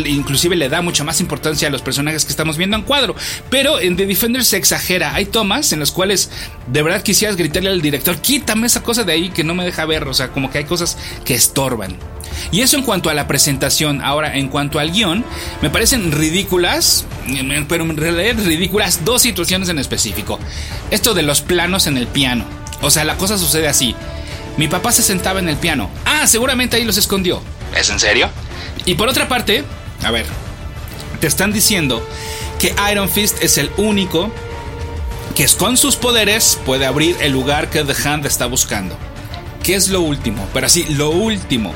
inclusive 0.05 0.55
le 0.55 0.69
da 0.69 0.83
mucha 0.83 1.03
más 1.03 1.19
importancia 1.21 1.67
a 1.67 1.71
los 1.71 1.81
personajes 1.81 2.23
que 2.23 2.31
estamos 2.31 2.57
viendo 2.57 2.77
en 2.77 2.83
cuadro. 2.83 3.15
Pero 3.49 3.79
en 3.79 3.95
The 3.95 4.05
Defender 4.05 4.45
se 4.45 4.57
exagera. 4.57 5.15
Hay 5.15 5.25
tomas 5.25 5.73
en 5.73 5.79
las 5.79 5.91
cuales 5.91 6.29
de 6.67 6.83
verdad 6.83 7.01
quisieras 7.01 7.35
gritarle 7.35 7.69
al 7.69 7.81
director, 7.81 8.17
quítame 8.17 8.67
esa 8.67 8.83
cosa 8.83 9.03
de 9.03 9.13
ahí 9.13 9.29
que 9.29 9.43
no 9.43 9.55
me 9.55 9.65
deja 9.65 9.85
ver. 9.85 10.07
O 10.07 10.13
sea, 10.13 10.29
como 10.29 10.51
que 10.51 10.59
hay 10.59 10.65
cosas 10.65 10.97
que 11.25 11.33
estorban. 11.33 11.97
Y 12.51 12.61
eso 12.61 12.77
en 12.77 12.83
cuanto 12.83 13.09
a 13.09 13.13
la 13.13 13.27
presentación. 13.27 14.01
Ahora, 14.01 14.35
en 14.37 14.49
cuanto 14.49 14.79
al 14.79 14.91
guion, 14.91 15.25
me 15.61 15.69
parecen 15.69 16.11
ridículas, 16.11 17.05
pero 17.67 17.83
en 17.83 17.97
realidad 17.97 18.43
ridículas 18.45 19.05
dos 19.05 19.21
situaciones 19.21 19.69
en 19.69 19.79
específico. 19.79 20.39
Esto 20.91 21.13
de 21.13 21.23
los 21.23 21.41
planos 21.41 21.87
en 21.87 21.97
el 21.97 22.07
piano. 22.07 22.45
O 22.81 22.91
sea, 22.91 23.03
la 23.03 23.17
cosa 23.17 23.37
sucede 23.37 23.67
así. 23.67 23.95
Mi 24.57 24.67
papá 24.67 24.91
se 24.91 25.03
sentaba 25.03 25.39
en 25.39 25.49
el 25.49 25.57
piano. 25.57 25.89
Ah, 26.05 26.25
seguramente 26.27 26.77
ahí 26.77 26.83
los 26.83 26.97
escondió. 26.97 27.41
¿Es 27.75 27.89
en 27.89 27.99
serio? 27.99 28.29
Y 28.85 28.95
por 28.95 29.07
otra 29.07 29.27
parte, 29.27 29.63
a 30.03 30.11
ver, 30.11 30.25
te 31.19 31.27
están 31.27 31.51
diciendo 31.51 32.05
que 32.59 32.73
Iron 32.91 33.09
Fist 33.09 33.43
es 33.43 33.57
el 33.57 33.69
único 33.77 34.31
que 35.35 35.47
con 35.57 35.77
sus 35.77 35.95
poderes 35.95 36.59
puede 36.65 36.85
abrir 36.87 37.15
el 37.21 37.31
lugar 37.31 37.69
que 37.69 37.83
The 37.83 38.07
Hand 38.07 38.25
está 38.25 38.47
buscando. 38.47 38.97
¿Qué 39.63 39.75
es 39.75 39.89
lo 39.89 40.01
último? 40.01 40.47
Pero 40.53 40.65
así, 40.65 40.85
lo 40.89 41.09
último 41.09 41.73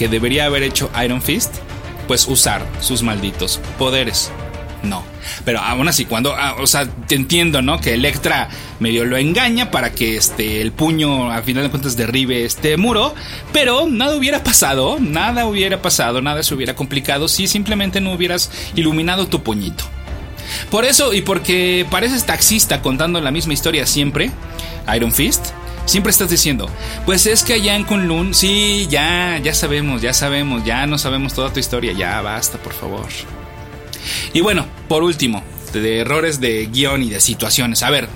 que 0.00 0.08
debería 0.08 0.46
haber 0.46 0.62
hecho 0.62 0.90
Iron 1.04 1.20
Fist, 1.20 1.56
pues 2.08 2.26
usar 2.26 2.66
sus 2.80 3.02
malditos 3.02 3.60
poderes. 3.78 4.32
No. 4.82 5.04
Pero 5.44 5.58
aún 5.58 5.88
así, 5.88 6.06
cuando, 6.06 6.34
ah, 6.34 6.56
o 6.58 6.66
sea, 6.66 6.88
entiendo, 7.10 7.60
¿no? 7.60 7.82
Que 7.82 7.92
Electra 7.92 8.48
medio 8.78 9.04
lo 9.04 9.18
engaña 9.18 9.70
para 9.70 9.92
que 9.92 10.16
este, 10.16 10.62
el 10.62 10.72
puño, 10.72 11.30
a 11.30 11.42
final 11.42 11.64
de 11.64 11.68
cuentas, 11.68 11.98
derribe 11.98 12.46
este 12.46 12.78
muro. 12.78 13.14
Pero 13.52 13.88
nada 13.88 14.16
hubiera 14.16 14.42
pasado, 14.42 14.96
nada 14.98 15.44
hubiera 15.44 15.82
pasado, 15.82 16.22
nada 16.22 16.42
se 16.42 16.54
hubiera 16.54 16.74
complicado 16.74 17.28
si 17.28 17.46
simplemente 17.46 18.00
no 18.00 18.14
hubieras 18.14 18.50
iluminado 18.76 19.26
tu 19.26 19.42
puñito. 19.42 19.84
Por 20.70 20.86
eso, 20.86 21.12
y 21.12 21.20
porque 21.20 21.86
pareces 21.90 22.24
taxista 22.24 22.80
contando 22.80 23.20
la 23.20 23.32
misma 23.32 23.52
historia 23.52 23.84
siempre, 23.84 24.30
Iron 24.96 25.12
Fist, 25.12 25.48
siempre 25.86 26.10
estás 26.10 26.30
diciendo, 26.30 26.68
pues 27.06 27.26
es 27.26 27.42
que 27.42 27.54
allá 27.54 27.76
en 27.76 27.84
Kunlun, 27.84 28.34
sí, 28.34 28.86
ya, 28.90 29.38
ya 29.42 29.54
sabemos, 29.54 30.02
ya 30.02 30.12
sabemos, 30.12 30.64
ya 30.64 30.86
no 30.86 30.98
sabemos 30.98 31.34
toda 31.34 31.52
tu 31.52 31.60
historia, 31.60 31.92
ya 31.92 32.20
basta, 32.22 32.58
por 32.58 32.72
favor. 32.72 33.06
Y 34.32 34.40
bueno, 34.40 34.66
por 34.88 35.02
último, 35.02 35.42
de 35.72 36.00
errores 36.00 36.40
de 36.40 36.66
guion 36.66 37.02
y 37.02 37.10
de 37.10 37.20
situaciones. 37.20 37.82
A 37.82 37.90
ver, 37.90 38.08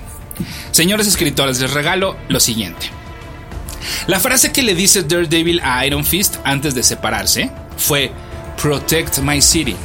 señores 0.70 1.06
escritores, 1.06 1.60
les 1.60 1.72
regalo 1.72 2.16
lo 2.28 2.40
siguiente. 2.40 2.86
La 4.06 4.18
frase 4.18 4.52
que 4.52 4.62
le 4.62 4.74
dice 4.74 5.02
Daredevil 5.02 5.60
a 5.62 5.84
Iron 5.86 6.04
Fist 6.04 6.36
antes 6.44 6.74
de 6.74 6.82
separarse 6.82 7.50
fue 7.76 8.12
Protect 8.60 9.18
my 9.18 9.40
city. 9.42 9.76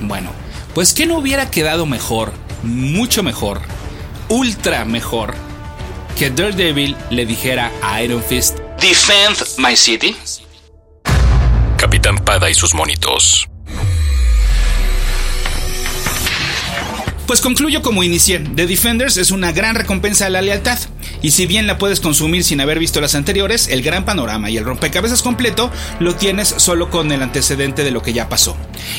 Bueno, 0.00 0.32
pues 0.74 0.92
que 0.92 1.06
no 1.06 1.18
hubiera 1.18 1.50
quedado 1.50 1.86
mejor, 1.86 2.32
mucho 2.62 3.22
mejor, 3.22 3.60
ultra 4.28 4.84
mejor, 4.84 5.34
que 6.18 6.30
Daredevil 6.30 6.96
le 7.10 7.26
dijera 7.26 7.70
a 7.82 8.02
Iron 8.02 8.22
Fist 8.22 8.58
Defend 8.80 9.38
my 9.58 9.76
city. 9.76 10.16
Capitán 11.76 12.16
Pada 12.18 12.50
y 12.50 12.54
sus 12.54 12.74
monitos. 12.74 13.48
Pues 17.26 17.40
concluyo 17.40 17.82
como 17.82 18.02
inicié. 18.02 18.40
The 18.40 18.66
Defenders 18.66 19.16
es 19.16 19.30
una 19.30 19.52
gran 19.52 19.74
recompensa 19.74 20.26
a 20.26 20.30
la 20.30 20.42
lealtad. 20.42 20.78
Y 21.22 21.30
si 21.30 21.46
bien 21.46 21.66
la 21.66 21.78
puedes 21.78 22.00
consumir 22.00 22.44
sin 22.44 22.60
haber 22.60 22.78
visto 22.78 23.00
las 23.00 23.14
anteriores, 23.14 23.68
el 23.68 23.82
gran 23.82 24.04
panorama 24.04 24.50
y 24.50 24.56
el 24.56 24.64
rompecabezas 24.64 25.22
completo 25.22 25.70
lo 26.00 26.16
tienes 26.16 26.54
solo 26.56 26.90
con 26.90 27.10
el 27.12 27.22
antecedente 27.22 27.84
de 27.84 27.90
lo 27.92 28.02
que 28.02 28.12
ya 28.12 28.28
pasó. 28.28 28.56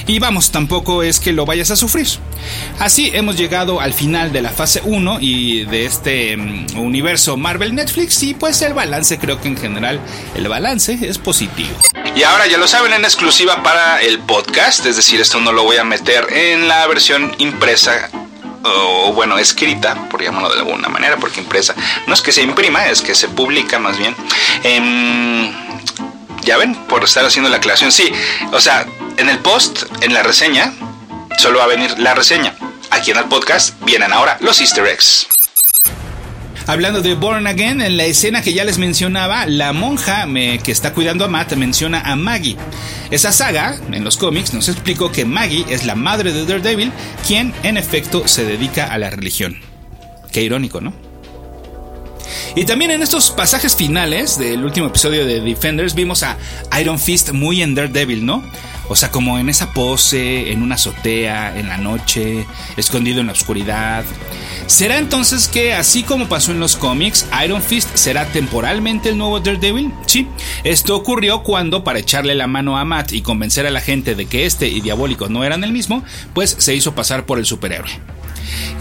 Y 0.08 0.20
vamos, 0.20 0.52
tampoco 0.52 1.04
es 1.04 1.20
que 1.20 1.34
lo 1.34 1.46
vayas 1.46 1.72
a 1.72 1.76
sufrir. 1.76 2.08
Así 2.80 3.12
hemos 3.14 3.38
llegado 3.38 3.80
al 3.80 3.94
final 3.94 4.32
de 4.32 4.42
la 4.42 4.50
fase 4.50 4.82
1 4.84 5.18
y 5.20 5.66
de 5.66 5.86
este 5.86 6.38
mm, 6.38 6.78
universo 6.78 7.38
Marvel 7.38 7.76
Netflix 7.76 8.24
y 8.24 8.34
pues 8.34 8.62
el 8.62 8.74
balance 8.74 9.18
creo 9.20 9.40
que 9.42 9.50
en 9.50 9.58
general 9.58 10.00
el 10.36 10.48
balance 10.48 10.98
es 11.02 11.18
positivo. 11.18 11.76
Y 12.16 12.24
ahora 12.24 12.48
ya 12.48 12.58
lo 12.58 12.68
saben 12.68 12.94
en 12.94 13.06
exclusiva 13.06 13.64
para 13.64 14.02
el 14.02 14.20
podcast, 14.20 14.86
es 14.86 14.96
decir, 14.96 15.20
esto 15.20 15.40
no 15.40 15.52
lo 15.52 15.64
voy 15.64 15.78
a 15.78 15.84
meter 15.84 16.28
en 16.32 16.68
la 16.68 16.86
versión 16.88 17.32
impresa 17.40 18.10
o 18.64 19.14
bueno, 19.14 19.38
escrita, 19.38 20.10
por 20.10 20.24
llamarlo 20.24 20.54
de 20.54 20.60
alguna 20.60 20.90
manera, 20.90 21.18
porque 21.18 21.40
impresa 21.40 21.76
no 22.08 22.14
es 22.14 22.22
que 22.22 22.32
se 22.32 22.42
imprima, 22.42 22.88
es 22.88 23.02
que 23.02 23.16
se 23.16 23.28
publica 23.28 23.80
más 23.80 23.98
bien. 23.98 24.16
Em, 24.64 25.52
ya 26.42 26.58
ven, 26.58 26.76
por 26.88 27.04
estar 27.04 27.26
haciendo 27.26 27.50
la 27.50 27.58
aclaración, 27.58 27.92
sí, 27.92 28.12
o 28.52 28.60
sea, 28.60 28.86
en 29.18 29.30
el 29.30 29.40
post, 29.40 29.84
en 30.02 30.14
la 30.14 30.24
reseña, 30.24 30.74
solo 31.38 31.60
va 31.60 31.66
a 31.66 31.68
venir 31.68 31.98
la 32.00 32.14
reseña. 32.14 32.56
Aquí 32.92 33.12
en 33.12 33.18
el 33.18 33.26
podcast 33.26 33.74
vienen 33.82 34.14
ahora 34.14 34.38
los 34.40 34.60
easter 34.62 34.86
eggs. 34.86 35.43
Hablando 36.74 37.04
de 37.04 37.14
Born 37.14 37.46
Again, 37.46 37.82
en 37.82 37.98
la 37.98 38.06
escena 38.06 38.42
que 38.42 38.52
ya 38.52 38.64
les 38.64 38.80
mencionaba, 38.80 39.46
la 39.46 39.74
monja 39.74 40.26
que 40.26 40.72
está 40.72 40.92
cuidando 40.92 41.24
a 41.24 41.28
Matt 41.28 41.54
menciona 41.54 42.02
a 42.02 42.16
Maggie. 42.16 42.58
Esa 43.12 43.32
saga, 43.32 43.78
en 43.92 44.04
los 44.04 44.18
cómics, 44.18 44.56
nos 44.56 44.70
explicó 44.70 45.12
que 45.12 45.24
Maggie 45.24 45.68
es 45.70 45.86
la 45.86 45.94
madre 45.94 46.34
de 46.34 46.48
Daredevil, 46.48 46.92
quien 47.28 47.54
en 47.62 47.78
efecto 47.78 48.28
se 48.28 48.44
dedica 48.44 48.92
a 48.92 48.98
la 48.98 49.12
religión. 49.12 49.56
Qué 50.32 50.42
irónico, 50.42 50.82
¿no? 50.82 50.94
Y 52.56 52.66
también 52.66 52.90
en 52.90 53.04
estos 53.04 53.30
pasajes 53.30 53.76
finales 53.76 54.40
del 54.40 54.66
último 54.66 54.88
episodio 54.88 55.28
de 55.28 55.42
Defenders 55.42 55.94
vimos 55.94 56.24
a 56.24 56.40
Iron 56.82 56.98
Fist 56.98 57.34
muy 57.34 57.62
en 57.62 57.76
Daredevil, 57.76 58.26
¿no? 58.26 58.44
O 58.94 58.96
sea, 58.96 59.10
como 59.10 59.40
en 59.40 59.50
esa 59.50 59.74
pose, 59.74 60.52
en 60.52 60.62
una 60.62 60.76
azotea, 60.76 61.58
en 61.58 61.68
la 61.68 61.80
noche, 61.80 62.46
escondido 62.78 63.22
en 63.22 63.26
la 63.26 63.34
oscuridad. 63.34 64.06
¿Será 64.68 65.00
entonces 65.00 65.48
que, 65.48 65.74
así 65.74 66.04
como 66.04 66.30
pasó 66.30 66.52
en 66.52 66.60
los 66.60 66.76
cómics, 66.76 67.26
Iron 67.44 67.64
Fist 67.64 67.90
será 67.96 68.28
temporalmente 68.28 69.10
el 69.10 69.18
nuevo 69.18 69.40
Daredevil? 69.40 69.92
Sí, 70.06 70.28
esto 70.64 70.96
ocurrió 70.96 71.42
cuando, 71.42 71.84
para 71.84 71.98
echarle 71.98 72.36
la 72.36 72.46
mano 72.46 72.78
a 72.78 72.86
Matt 72.86 73.14
y 73.14 73.24
convencer 73.24 73.66
a 73.66 73.72
la 73.72 73.82
gente 73.82 74.14
de 74.14 74.28
que 74.28 74.46
este 74.46 74.68
y 74.68 74.80
Diabólico 74.80 75.28
no 75.28 75.44
eran 75.44 75.64
el 75.64 75.72
mismo, 75.72 76.04
pues 76.36 76.56
se 76.60 76.76
hizo 76.76 76.94
pasar 76.94 77.26
por 77.26 77.40
el 77.40 77.48
superhéroe. 77.48 77.90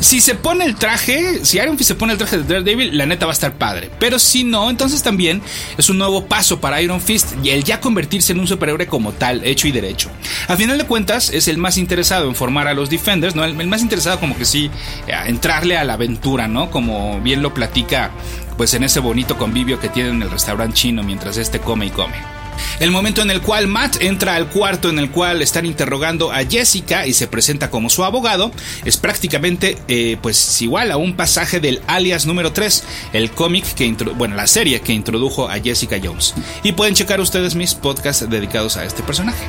Si 0.00 0.20
se 0.20 0.34
pone 0.34 0.64
el 0.64 0.74
traje, 0.74 1.44
si 1.44 1.58
Iron 1.58 1.78
Fist 1.78 1.88
se 1.88 1.94
pone 1.94 2.12
el 2.12 2.18
traje 2.18 2.38
de 2.38 2.44
Daredevil, 2.44 2.96
la 2.96 3.06
neta 3.06 3.26
va 3.26 3.32
a 3.32 3.34
estar 3.34 3.54
padre. 3.54 3.90
Pero 3.98 4.18
si 4.18 4.44
no, 4.44 4.68
entonces 4.68 5.02
también 5.02 5.40
es 5.78 5.88
un 5.90 5.98
nuevo 5.98 6.26
paso 6.26 6.60
para 6.60 6.82
Iron 6.82 7.00
Fist 7.00 7.34
y 7.42 7.50
el 7.50 7.64
ya 7.64 7.80
convertirse 7.80 8.32
en 8.32 8.40
un 8.40 8.48
superhéroe 8.48 8.86
como 8.86 9.12
tal, 9.12 9.44
hecho 9.44 9.68
y 9.68 9.72
derecho. 9.72 10.10
A 10.48 10.56
final 10.56 10.78
de 10.78 10.84
cuentas, 10.84 11.30
es 11.30 11.48
el 11.48 11.58
más 11.58 11.78
interesado 11.78 12.28
en 12.28 12.34
formar 12.34 12.68
a 12.68 12.74
los 12.74 12.90
Defenders, 12.90 13.34
¿no? 13.34 13.44
El, 13.44 13.54
más 13.66 13.82
interesado 13.82 14.18
como 14.18 14.36
que 14.36 14.44
sí, 14.44 14.70
a 15.12 15.28
entrarle 15.28 15.76
a 15.76 15.84
la 15.84 15.94
aventura, 15.94 16.48
¿no? 16.48 16.70
Como 16.70 17.20
bien 17.20 17.42
lo 17.42 17.54
platica, 17.54 18.10
pues 18.56 18.74
en 18.74 18.84
ese 18.84 19.00
bonito 19.00 19.38
convivio 19.38 19.80
que 19.80 19.88
tiene 19.88 20.10
en 20.10 20.22
el 20.22 20.30
restaurante 20.30 20.74
chino 20.74 21.02
mientras 21.02 21.36
este 21.36 21.60
come 21.60 21.86
y 21.86 21.90
come. 21.90 22.41
El 22.80 22.90
momento 22.90 23.22
en 23.22 23.30
el 23.30 23.40
cual 23.40 23.68
Matt 23.68 24.02
entra 24.02 24.34
al 24.34 24.48
cuarto 24.48 24.88
en 24.88 24.98
el 24.98 25.10
cual 25.10 25.42
están 25.42 25.66
interrogando 25.66 26.32
a 26.32 26.44
Jessica 26.44 27.06
y 27.06 27.12
se 27.12 27.28
presenta 27.28 27.70
como 27.70 27.90
su 27.90 28.04
abogado 28.04 28.50
es 28.84 28.96
prácticamente 28.96 29.78
eh, 29.88 30.16
pues 30.20 30.60
igual 30.62 30.90
a 30.90 30.96
un 30.96 31.14
pasaje 31.14 31.60
del 31.60 31.80
alias 31.86 32.26
número 32.26 32.52
3, 32.52 32.84
el 33.12 33.30
cómic 33.30 33.64
que 33.74 33.92
bueno, 34.16 34.36
la 34.36 34.46
serie 34.46 34.80
que 34.80 34.92
introdujo 34.92 35.48
a 35.48 35.60
Jessica 35.60 35.96
Jones. 36.02 36.34
Y 36.62 36.72
pueden 36.72 36.94
checar 36.94 37.20
ustedes 37.20 37.54
mis 37.54 37.74
podcasts 37.74 38.28
dedicados 38.28 38.76
a 38.76 38.84
este 38.84 39.02
personaje. 39.02 39.44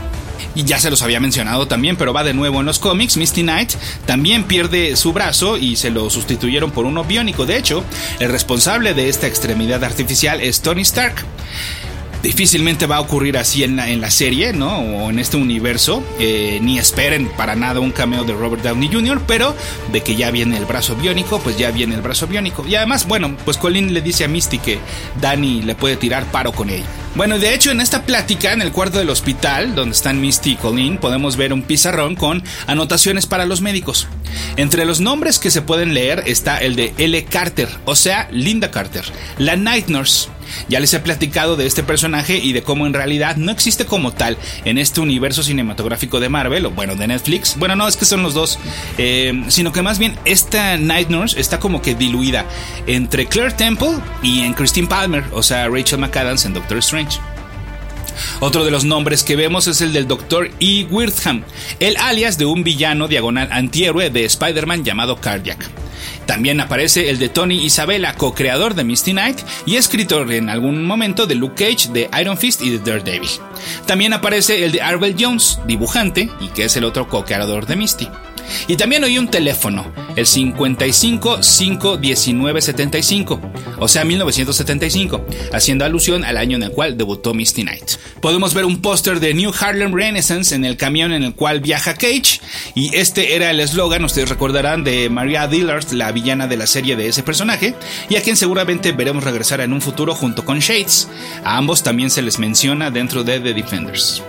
Y 0.55 0.63
ya 0.65 0.77
se 0.77 0.91
los 0.91 1.01
había 1.01 1.19
mencionado 1.19 1.67
también, 1.67 1.95
pero 1.95 2.13
va 2.13 2.23
de 2.23 2.33
nuevo 2.33 2.59
en 2.59 2.65
los 2.65 2.77
cómics. 2.77 3.17
Misty 3.17 3.41
Knight 3.41 3.73
también 4.05 4.43
pierde 4.43 4.95
su 4.95 5.11
brazo 5.11 5.57
y 5.57 5.75
se 5.77 5.89
lo 5.89 6.09
sustituyeron 6.09 6.71
por 6.71 6.85
uno 6.85 7.03
biónico. 7.03 7.45
De 7.45 7.57
hecho, 7.57 7.83
el 8.19 8.29
responsable 8.29 8.93
de 8.93 9.09
esta 9.09 9.27
extremidad 9.27 9.83
artificial 9.83 10.41
es 10.41 10.61
Tony 10.61 10.81
Stark 10.83 11.25
difícilmente 12.23 12.87
va 12.87 12.95
a 12.95 13.01
ocurrir 13.01 13.37
así 13.37 13.63
en 13.63 13.75
la, 13.75 13.89
en 13.89 14.01
la 14.01 14.09
serie, 14.09 14.53
¿no? 14.53 14.79
O 14.79 15.09
en 15.09 15.19
este 15.19 15.37
universo. 15.37 16.03
Eh, 16.19 16.59
ni 16.61 16.79
esperen 16.79 17.27
para 17.37 17.55
nada 17.55 17.81
un 17.81 17.91
cameo 17.91 18.23
de 18.23 18.33
Robert 18.33 18.63
Downey 18.63 18.89
Jr., 18.91 19.21
pero 19.27 19.55
de 19.91 20.01
que 20.01 20.15
ya 20.15 20.31
viene 20.31 20.57
el 20.57 20.65
brazo 20.65 20.95
biónico, 20.95 21.39
pues 21.39 21.57
ya 21.57 21.69
viene 21.69 21.93
el 21.95 22.01
brazo 22.01 22.25
biónico. 22.25 22.65
Y 22.67 22.75
además, 22.75 23.07
bueno, 23.07 23.35
pues 23.45 23.57
Colin 23.57 23.93
le 23.93 24.01
dice 24.01 24.23
a 24.23 24.27
Misty 24.27 24.57
que 24.57 24.79
Danny 25.21 25.61
le 25.61 25.75
puede 25.75 25.97
tirar 25.97 26.25
paro 26.31 26.53
con 26.53 26.69
él. 26.69 26.83
Bueno, 27.15 27.37
de 27.37 27.53
hecho, 27.53 27.69
en 27.69 27.81
esta 27.81 28.03
plática, 28.03 28.53
en 28.53 28.61
el 28.61 28.71
cuarto 28.71 28.97
del 28.97 29.09
hospital, 29.09 29.75
donde 29.75 29.93
están 29.93 30.19
Misty 30.19 30.53
y 30.53 30.55
Colin, 30.55 30.97
podemos 30.97 31.35
ver 31.35 31.53
un 31.53 31.61
pizarrón 31.61 32.15
con 32.15 32.41
anotaciones 32.65 33.27
para 33.27 33.45
los 33.45 33.61
médicos. 33.61 34.07
Entre 34.55 34.85
los 34.85 35.01
nombres 35.01 35.37
que 35.39 35.51
se 35.51 35.61
pueden 35.61 35.93
leer 35.93 36.23
está 36.25 36.57
el 36.57 36.75
de 36.75 36.93
L. 36.97 37.23
Carter, 37.25 37.69
o 37.85 37.95
sea, 37.95 38.29
Linda 38.31 38.71
Carter, 38.71 39.03
la 39.37 39.57
Night 39.57 39.89
Nurse. 39.89 40.29
Ya 40.69 40.79
les 40.79 40.93
he 40.93 40.99
platicado 40.99 41.55
de 41.55 41.65
este 41.65 41.83
personaje 41.83 42.37
y 42.37 42.53
de 42.53 42.63
cómo 42.63 42.87
en 42.87 42.93
realidad 42.93 43.35
no 43.37 43.51
existe 43.51 43.85
como 43.85 44.13
tal 44.13 44.37
en 44.65 44.77
este 44.77 45.01
universo 45.01 45.43
cinematográfico 45.43 46.19
de 46.19 46.29
Marvel, 46.29 46.65
o 46.65 46.71
bueno, 46.71 46.95
de 46.95 47.07
Netflix. 47.07 47.55
Bueno, 47.57 47.75
no, 47.75 47.87
es 47.87 47.97
que 47.97 48.05
son 48.05 48.23
los 48.23 48.33
dos. 48.33 48.59
Eh, 48.97 49.43
sino 49.47 49.71
que 49.71 49.81
más 49.81 49.99
bien 49.99 50.17
esta 50.25 50.77
Night 50.77 51.09
Nurse 51.09 51.39
está 51.39 51.59
como 51.59 51.81
que 51.81 51.95
diluida 51.95 52.45
entre 52.87 53.27
Claire 53.27 53.53
Temple 53.53 53.99
y 54.21 54.41
en 54.41 54.53
Christine 54.53 54.87
Palmer, 54.87 55.23
o 55.31 55.43
sea, 55.43 55.67
Rachel 55.67 55.99
McAdams 55.99 56.45
en 56.45 56.53
Doctor 56.53 56.77
Strange. 56.77 57.19
Otro 58.39 58.65
de 58.65 58.71
los 58.71 58.85
nombres 58.85 59.23
que 59.23 59.35
vemos 59.35 59.67
es 59.67 59.81
el 59.81 59.93
del 59.93 60.07
Dr. 60.07 60.49
E. 60.59 60.85
Wirtham, 60.89 61.43
el 61.79 61.97
alias 61.97 62.37
de 62.37 62.45
un 62.45 62.63
villano 62.63 63.07
diagonal 63.07 63.49
antihéroe 63.51 64.09
de 64.09 64.25
Spider-Man 64.25 64.83
llamado 64.83 65.17
Cardiac. 65.17 65.69
También 66.25 66.59
aparece 66.59 67.09
el 67.09 67.19
de 67.19 67.29
Tony 67.29 67.63
Isabella, 67.63 68.15
co-creador 68.15 68.75
de 68.75 68.83
Misty 68.83 69.11
Knight 69.11 69.39
y 69.65 69.75
escritor 69.75 70.31
en 70.31 70.49
algún 70.49 70.85
momento 70.85 71.27
de 71.27 71.35
Luke 71.35 71.65
Cage, 71.65 71.89
de 71.91 72.09
Iron 72.19 72.37
Fist 72.37 72.61
y 72.61 72.69
de 72.69 72.79
Daredevil. 72.79 73.29
También 73.85 74.13
aparece 74.13 74.65
el 74.65 74.71
de 74.71 74.81
Arbel 74.81 75.15
Jones, 75.19 75.59
dibujante, 75.67 76.29
y 76.39 76.47
que 76.49 76.65
es 76.65 76.77
el 76.77 76.85
otro 76.85 77.07
co-creador 77.07 77.65
de 77.65 77.75
Misty. 77.75 78.09
Y 78.67 78.75
también 78.75 79.03
oí 79.03 79.17
un 79.17 79.29
teléfono, 79.29 79.91
el 80.15 80.25
55 80.25 81.39
519 81.41 82.61
75, 82.61 83.41
o 83.79 83.87
sea 83.87 84.03
1975, 84.05 85.25
haciendo 85.51 85.85
alusión 85.85 86.23
al 86.23 86.37
año 86.37 86.57
en 86.57 86.63
el 86.63 86.71
cual 86.71 86.97
debutó 86.97 87.33
Misty 87.33 87.63
Knight. 87.63 87.91
Podemos 88.21 88.53
ver 88.53 88.65
un 88.65 88.81
póster 88.81 89.19
de 89.19 89.33
New 89.33 89.51
Harlem 89.59 89.93
Renaissance 89.93 90.55
en 90.55 90.65
el 90.65 90.77
camión 90.77 91.13
en 91.13 91.23
el 91.23 91.35
cual 91.35 91.59
viaja 91.59 91.93
Cage 91.93 92.39
y 92.75 92.95
este 92.95 93.35
era 93.35 93.51
el 93.51 93.59
eslogan, 93.59 94.03
ustedes 94.05 94.29
recordarán, 94.29 94.83
de 94.83 95.09
Maria 95.09 95.47
Dillard, 95.47 95.91
la 95.91 96.11
villana 96.11 96.47
de 96.47 96.57
la 96.57 96.67
serie 96.67 96.95
de 96.95 97.07
ese 97.07 97.23
personaje, 97.23 97.75
y 98.09 98.15
a 98.15 98.21
quien 98.21 98.37
seguramente 98.37 98.91
veremos 98.91 99.23
regresar 99.23 99.61
en 99.61 99.73
un 99.73 99.81
futuro 99.81 100.15
junto 100.15 100.45
con 100.45 100.59
Shades. 100.59 101.09
A 101.43 101.57
ambos 101.57 101.83
también 101.83 102.09
se 102.09 102.21
les 102.21 102.39
menciona 102.39 102.91
dentro 102.91 103.23
de 103.23 103.39
The 103.39 103.53
Defenders. 103.53 104.23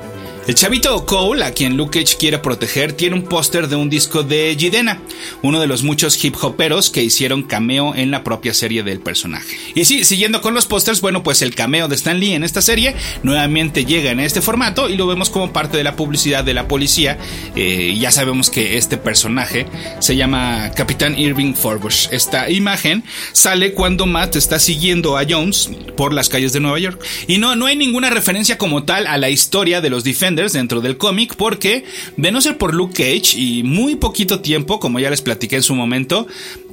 El 0.46 0.54
chavito 0.54 1.06
Cole, 1.06 1.42
a 1.42 1.52
quien 1.52 1.78
Luke 1.78 1.98
Cage 1.98 2.18
quiere 2.18 2.38
proteger, 2.38 2.92
tiene 2.92 3.16
un 3.16 3.22
póster 3.22 3.66
de 3.66 3.76
un 3.76 3.88
disco 3.88 4.22
de 4.22 4.54
Jidena, 4.58 5.00
uno 5.40 5.58
de 5.58 5.66
los 5.66 5.82
muchos 5.82 6.22
hip 6.22 6.36
hoperos 6.42 6.90
que 6.90 7.02
hicieron 7.02 7.44
cameo 7.44 7.94
en 7.94 8.10
la 8.10 8.22
propia 8.22 8.52
serie 8.52 8.82
del 8.82 9.00
personaje. 9.00 9.56
Y 9.74 9.86
sí, 9.86 10.04
siguiendo 10.04 10.42
con 10.42 10.52
los 10.52 10.66
pósters, 10.66 11.00
bueno, 11.00 11.22
pues 11.22 11.40
el 11.40 11.54
cameo 11.54 11.88
de 11.88 11.94
Stan 11.94 12.20
Lee 12.20 12.34
en 12.34 12.44
esta 12.44 12.60
serie 12.60 12.94
nuevamente 13.22 13.86
llega 13.86 14.10
en 14.10 14.20
este 14.20 14.42
formato 14.42 14.90
y 14.90 14.98
lo 14.98 15.06
vemos 15.06 15.30
como 15.30 15.50
parte 15.50 15.78
de 15.78 15.84
la 15.84 15.96
publicidad 15.96 16.44
de 16.44 16.52
la 16.52 16.68
policía. 16.68 17.16
Eh, 17.56 17.96
ya 17.98 18.10
sabemos 18.10 18.50
que 18.50 18.76
este 18.76 18.98
personaje 18.98 19.64
se 20.00 20.14
llama 20.14 20.72
Capitán 20.76 21.18
Irving 21.18 21.54
Forbush. 21.54 22.08
Esta 22.10 22.50
imagen 22.50 23.02
sale 23.32 23.72
cuando 23.72 24.04
Matt 24.04 24.36
está 24.36 24.58
siguiendo 24.58 25.16
a 25.16 25.24
Jones 25.26 25.70
por 25.96 26.12
las 26.12 26.28
calles 26.28 26.52
de 26.52 26.60
Nueva 26.60 26.78
York. 26.78 27.02
Y 27.28 27.38
no, 27.38 27.56
no 27.56 27.64
hay 27.64 27.76
ninguna 27.76 28.10
referencia 28.10 28.58
como 28.58 28.84
tal 28.84 29.06
a 29.06 29.16
la 29.16 29.30
historia 29.30 29.80
de 29.80 29.88
los 29.88 30.04
Defenders 30.04 30.33
dentro 30.34 30.80
del 30.80 30.96
cómic 30.96 31.34
porque, 31.36 31.84
de 32.16 32.32
no 32.32 32.40
ser 32.40 32.58
por 32.58 32.74
Luke 32.74 32.94
Cage 32.94 33.38
y 33.38 33.62
muy 33.62 33.96
poquito 33.96 34.40
tiempo, 34.40 34.80
como 34.80 34.98
ya 34.98 35.10
les 35.10 35.22
platiqué 35.22 35.56
en 35.56 35.62
su 35.62 35.74
momento, 35.74 36.26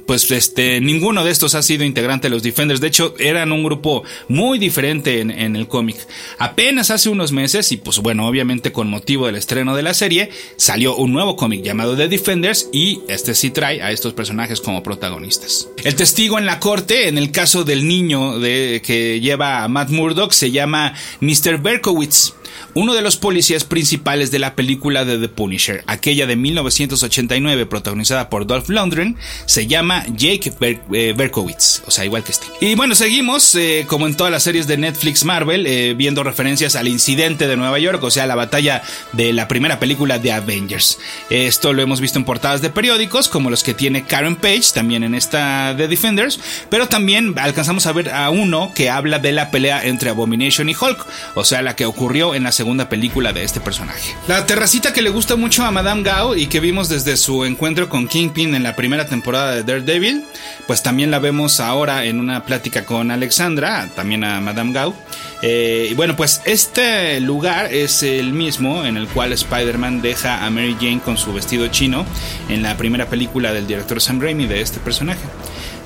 pues 0.06 0.30
este, 0.30 0.80
ninguno 0.80 1.24
de 1.24 1.30
estos 1.30 1.54
ha 1.54 1.62
sido 1.62 1.84
integrante 1.84 2.28
de 2.28 2.34
los 2.34 2.42
Defenders. 2.42 2.80
De 2.80 2.88
hecho, 2.88 3.14
eran 3.18 3.52
un 3.52 3.64
grupo 3.64 4.02
muy 4.28 4.58
diferente 4.58 5.20
en, 5.20 5.30
en 5.30 5.56
el 5.56 5.68
cómic. 5.68 5.96
Apenas 6.38 6.90
hace 6.90 7.08
unos 7.08 7.32
meses, 7.32 7.72
y 7.72 7.76
pues 7.76 7.98
bueno, 7.98 8.26
obviamente 8.26 8.72
con 8.72 8.88
motivo 8.88 9.26
del 9.26 9.36
estreno 9.36 9.76
de 9.76 9.82
la 9.82 9.94
serie, 9.94 10.30
salió 10.56 10.96
un 10.96 11.12
nuevo 11.12 11.36
cómic 11.36 11.62
llamado 11.62 11.96
The 11.96 12.08
Defenders 12.08 12.68
y 12.72 13.00
este 13.08 13.34
sí 13.34 13.50
trae 13.50 13.82
a 13.82 13.90
estos 13.90 14.12
personajes 14.12 14.60
como 14.60 14.82
protagonistas. 14.82 15.68
El 15.84 15.94
testigo 15.94 16.38
en 16.38 16.46
la 16.46 16.60
corte, 16.60 17.08
en 17.08 17.18
el 17.18 17.30
caso 17.30 17.64
del 17.64 17.86
niño 17.86 18.38
de, 18.38 18.82
que 18.84 19.20
lleva 19.20 19.62
a 19.62 19.68
Matt 19.68 19.90
Murdock, 19.90 20.32
se 20.32 20.50
llama 20.50 20.94
Mr. 21.20 21.58
Berkowitz 21.62 22.34
uno 22.74 22.94
de 22.94 23.02
los 23.02 23.16
policías 23.16 23.64
principales 23.64 24.30
de 24.30 24.38
la 24.38 24.54
película 24.54 25.04
de 25.04 25.18
The 25.18 25.28
Punisher, 25.28 25.84
aquella 25.86 26.26
de 26.26 26.36
1989 26.36 27.66
protagonizada 27.66 28.30
por 28.30 28.46
Dolph 28.46 28.70
Lundgren, 28.70 29.16
se 29.46 29.66
llama 29.66 30.04
Jake 30.16 30.52
eh, 30.60 31.14
Berkowitz, 31.16 31.82
o 31.86 31.90
sea, 31.90 32.04
igual 32.04 32.24
que 32.24 32.32
este. 32.32 32.46
Y 32.60 32.74
bueno, 32.74 32.94
seguimos, 32.94 33.54
eh, 33.54 33.84
como 33.86 34.06
en 34.06 34.16
todas 34.16 34.32
las 34.32 34.42
series 34.42 34.66
de 34.66 34.78
Netflix 34.78 35.24
Marvel, 35.24 35.66
eh, 35.66 35.94
viendo 35.94 36.22
referencias 36.22 36.74
al 36.74 36.88
incidente 36.88 37.46
de 37.46 37.56
Nueva 37.56 37.78
York, 37.78 38.02
o 38.02 38.10
sea, 38.10 38.26
la 38.26 38.36
batalla 38.36 38.82
de 39.12 39.32
la 39.32 39.48
primera 39.48 39.78
película 39.78 40.18
de 40.18 40.32
Avengers. 40.32 40.98
Esto 41.28 41.72
lo 41.72 41.82
hemos 41.82 42.00
visto 42.00 42.18
en 42.18 42.24
portadas 42.24 42.62
de 42.62 42.70
periódicos, 42.70 43.28
como 43.28 43.50
los 43.50 43.62
que 43.62 43.74
tiene 43.74 44.04
Karen 44.04 44.36
Page, 44.36 44.72
también 44.74 45.04
en 45.04 45.14
esta 45.14 45.74
de 45.74 45.88
Defenders, 45.88 46.40
pero 46.70 46.88
también 46.88 47.34
alcanzamos 47.38 47.86
a 47.86 47.92
ver 47.92 48.10
a 48.10 48.30
uno 48.30 48.72
que 48.74 48.88
habla 48.88 49.18
de 49.18 49.32
la 49.32 49.50
pelea 49.50 49.84
entre 49.84 50.10
Abomination 50.10 50.68
y 50.68 50.74
Hulk, 50.74 51.06
o 51.34 51.44
sea, 51.44 51.60
la 51.60 51.76
que 51.76 51.84
ocurrió 51.84 52.34
en 52.34 52.44
la 52.44 52.52
segunda 52.52 52.61
película 52.88 53.32
de 53.32 53.44
este 53.44 53.60
personaje. 53.60 54.14
La 54.28 54.46
terracita 54.46 54.92
que 54.92 55.02
le 55.02 55.10
gusta 55.10 55.36
mucho 55.36 55.64
a 55.64 55.70
Madame 55.70 56.02
Gao 56.02 56.36
y 56.36 56.46
que 56.46 56.60
vimos 56.60 56.88
desde 56.88 57.16
su 57.16 57.44
encuentro 57.44 57.88
con 57.88 58.08
Kingpin 58.08 58.54
en 58.54 58.62
la 58.62 58.76
primera 58.76 59.06
temporada 59.06 59.52
de 59.52 59.62
Daredevil, 59.62 60.24
pues 60.66 60.82
también 60.82 61.10
la 61.10 61.18
vemos 61.18 61.60
ahora 61.60 62.04
en 62.04 62.18
una 62.20 62.44
plática 62.44 62.84
con 62.84 63.10
Alexandra, 63.10 63.88
también 63.94 64.24
a 64.24 64.40
Madame 64.40 64.72
Gao. 64.72 64.94
Eh, 65.42 65.88
y 65.90 65.94
bueno, 65.94 66.14
pues 66.16 66.40
este 66.44 67.20
lugar 67.20 67.72
es 67.72 68.02
el 68.04 68.32
mismo 68.32 68.84
en 68.84 68.96
el 68.96 69.08
cual 69.08 69.32
Spider-Man 69.32 70.00
deja 70.00 70.46
a 70.46 70.50
Mary 70.50 70.76
Jane 70.78 71.00
con 71.04 71.18
su 71.18 71.32
vestido 71.32 71.66
chino 71.68 72.06
en 72.48 72.62
la 72.62 72.76
primera 72.76 73.06
película 73.06 73.52
del 73.52 73.66
director 73.66 74.00
Sam 74.00 74.20
Raimi 74.20 74.46
de 74.46 74.60
este 74.60 74.78
personaje. 74.78 75.20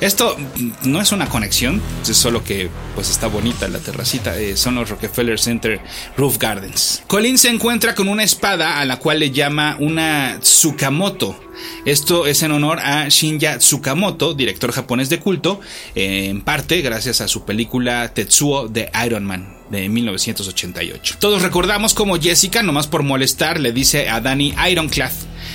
Esto 0.01 0.37
no 0.83 1.01
es 1.01 1.11
una 1.13 1.31
conexión, 1.31 1.81
es 2.07 2.17
solo 2.19 2.45
que 2.45 2.69
pues 2.95 3.09
está 3.09 3.29
bonita 3.29 3.67
la 3.67 3.79
terracita. 3.79 4.39
Eh, 4.39 4.57
son 4.57 4.75
los 4.75 4.91
Rockefeller 4.91 5.39
Center 5.39 5.81
Roof 6.19 6.37
Gardens. 6.37 7.03
Colin 7.07 7.39
se 7.39 7.49
encuentra 7.49 7.95
con 7.95 8.09
una 8.09 8.23
espada 8.23 8.79
a 8.79 8.85
la 8.85 8.99
cual 8.99 9.21
le 9.21 9.31
llama 9.31 9.77
una 9.81 10.39
Tsukamoto. 10.41 11.46
Esto 11.85 12.27
es 12.27 12.43
en 12.43 12.53
honor 12.53 12.79
a 12.81 13.09
Shinya 13.09 13.59
Tsukamoto, 13.59 14.35
director 14.35 14.73
japonés 14.73 15.09
de 15.09 15.21
culto, 15.21 15.61
eh, 15.95 16.27
en 16.29 16.43
parte 16.43 16.81
gracias 16.83 17.21
a 17.21 17.29
su 17.29 17.45
película 17.45 18.13
Tetsuo 18.13 18.69
de 18.69 18.91
Iron 19.05 19.25
Man 19.25 19.57
de 19.71 19.89
1988. 19.89 21.17
Todos 21.19 21.43
recordamos 21.43 21.95
como 21.95 22.21
Jessica, 22.21 22.63
nomás 22.63 22.87
por 22.87 23.03
molestar, 23.03 23.61
le 23.61 23.73
dice 23.73 24.09
a 24.09 24.21
Danny 24.21 24.55
Ironclad 24.71 25.13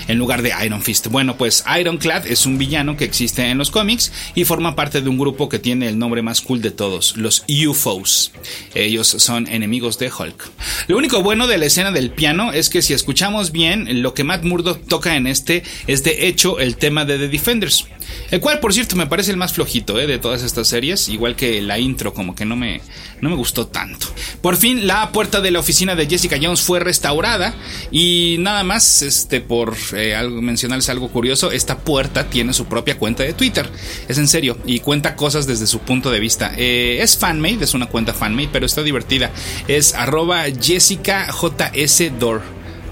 en 0.08 0.18
lugar 0.18 0.42
de 0.42 0.54
Iron 0.66 0.82
Fist. 0.82 1.08
Bueno, 1.08 1.38
pues 1.38 1.64
Ironclad 1.80 2.28
es 2.28 2.46
un 2.46 2.58
villano 2.58 2.98
que 2.98 3.06
existe 3.06 3.48
en 3.48 3.58
los 3.58 3.72
cómics 3.72 4.12
y 4.36 4.46
forma 4.46 4.76
parte 4.76 5.02
de 5.02 5.10
un 5.10 5.18
grupo 5.18 5.50
que 5.50 5.60
tiene 5.60 5.88
el 5.88 6.00
nombre 6.00 6.22
más 6.22 6.42
cool 6.42 6.62
de 6.62 6.72
todos, 6.72 7.18
los 7.18 7.44
UFOs. 7.48 8.32
Ellos 8.76 9.08
son 9.08 9.48
enemigos 9.48 10.00
de 10.00 10.12
Hulk. 10.12 10.50
Lo 10.88 10.98
único 10.98 11.22
bueno 11.22 11.48
de 11.48 11.58
la 11.58 11.66
escena 11.66 11.92
del 11.92 12.12
piano 12.12 12.52
es 12.52 12.70
que 12.70 12.82
si 12.82 12.94
escuchamos 12.94 13.52
bien, 13.52 14.02
lo 14.02 14.14
que 14.14 14.24
Matt 14.24 14.44
Murdock 14.44 14.88
toca 14.88 15.16
en 15.16 15.28
este 15.28 15.64
es 15.88 16.04
de 16.04 16.28
hecho 16.28 16.60
el 16.60 16.78
tema 16.78 17.06
de 17.06 17.18
The 17.18 17.28
Defenders. 17.28 17.86
El 18.30 18.40
cual, 18.40 18.60
por 18.60 18.74
cierto, 18.74 18.96
me 18.96 19.08
parece 19.08 19.32
el 19.32 19.38
más 19.38 19.54
flojito 19.54 20.00
¿eh? 20.00 20.08
de 20.08 20.20
todas 20.20 20.44
estas 20.44 20.68
series, 20.68 21.10
igual 21.10 21.36
que 21.36 21.62
la 21.62 21.80
intro, 21.80 22.14
como 22.14 22.36
que 22.36 22.46
no 22.46 22.56
me, 22.56 22.82
no 23.22 23.30
me 23.30 23.36
gustó 23.36 23.68
tanto. 23.68 24.08
Por 24.42 24.58
fin, 24.58 24.88
la 24.88 25.12
puerta 25.12 25.42
de 25.42 25.52
la 25.52 25.60
oficina 25.60 25.96
de 25.96 26.08
Jessica 26.08 26.38
Jones 26.42 26.62
fue 26.62 26.80
restaurada 26.80 27.54
y 27.92 28.38
nada 28.40 28.64
más, 28.64 29.02
este, 29.02 29.42
por 29.42 29.76
eh, 29.94 30.16
algo, 30.16 30.42
mencionarles 30.42 30.90
algo 30.90 31.10
curioso, 31.10 31.52
esta 31.52 31.78
puerta 31.78 32.30
tiene 32.30 32.54
su 32.54 32.66
propia 32.66 32.98
cuenta 32.98 33.24
de 33.24 33.34
Twitter. 33.34 33.70
Es 34.08 34.18
en 34.18 34.28
serio, 34.28 34.58
y 34.66 34.80
cuenta 34.80 35.16
cosas 35.16 35.48
desde 35.48 35.68
su 35.68 35.80
punto 35.80 36.12
de 36.12 36.20
vista. 36.20 36.54
Eh, 36.58 37.00
es 37.02 37.18
fanmade, 37.18 37.64
es 37.64 37.74
una 37.74 37.88
cuenta 37.88 38.14
fanmade, 38.14 38.50
pero 38.52 38.66
está 38.66 38.84
divertida. 38.84 39.32
Es 39.68 39.94
arroba 39.94 40.46
Jessica. 40.60 41.28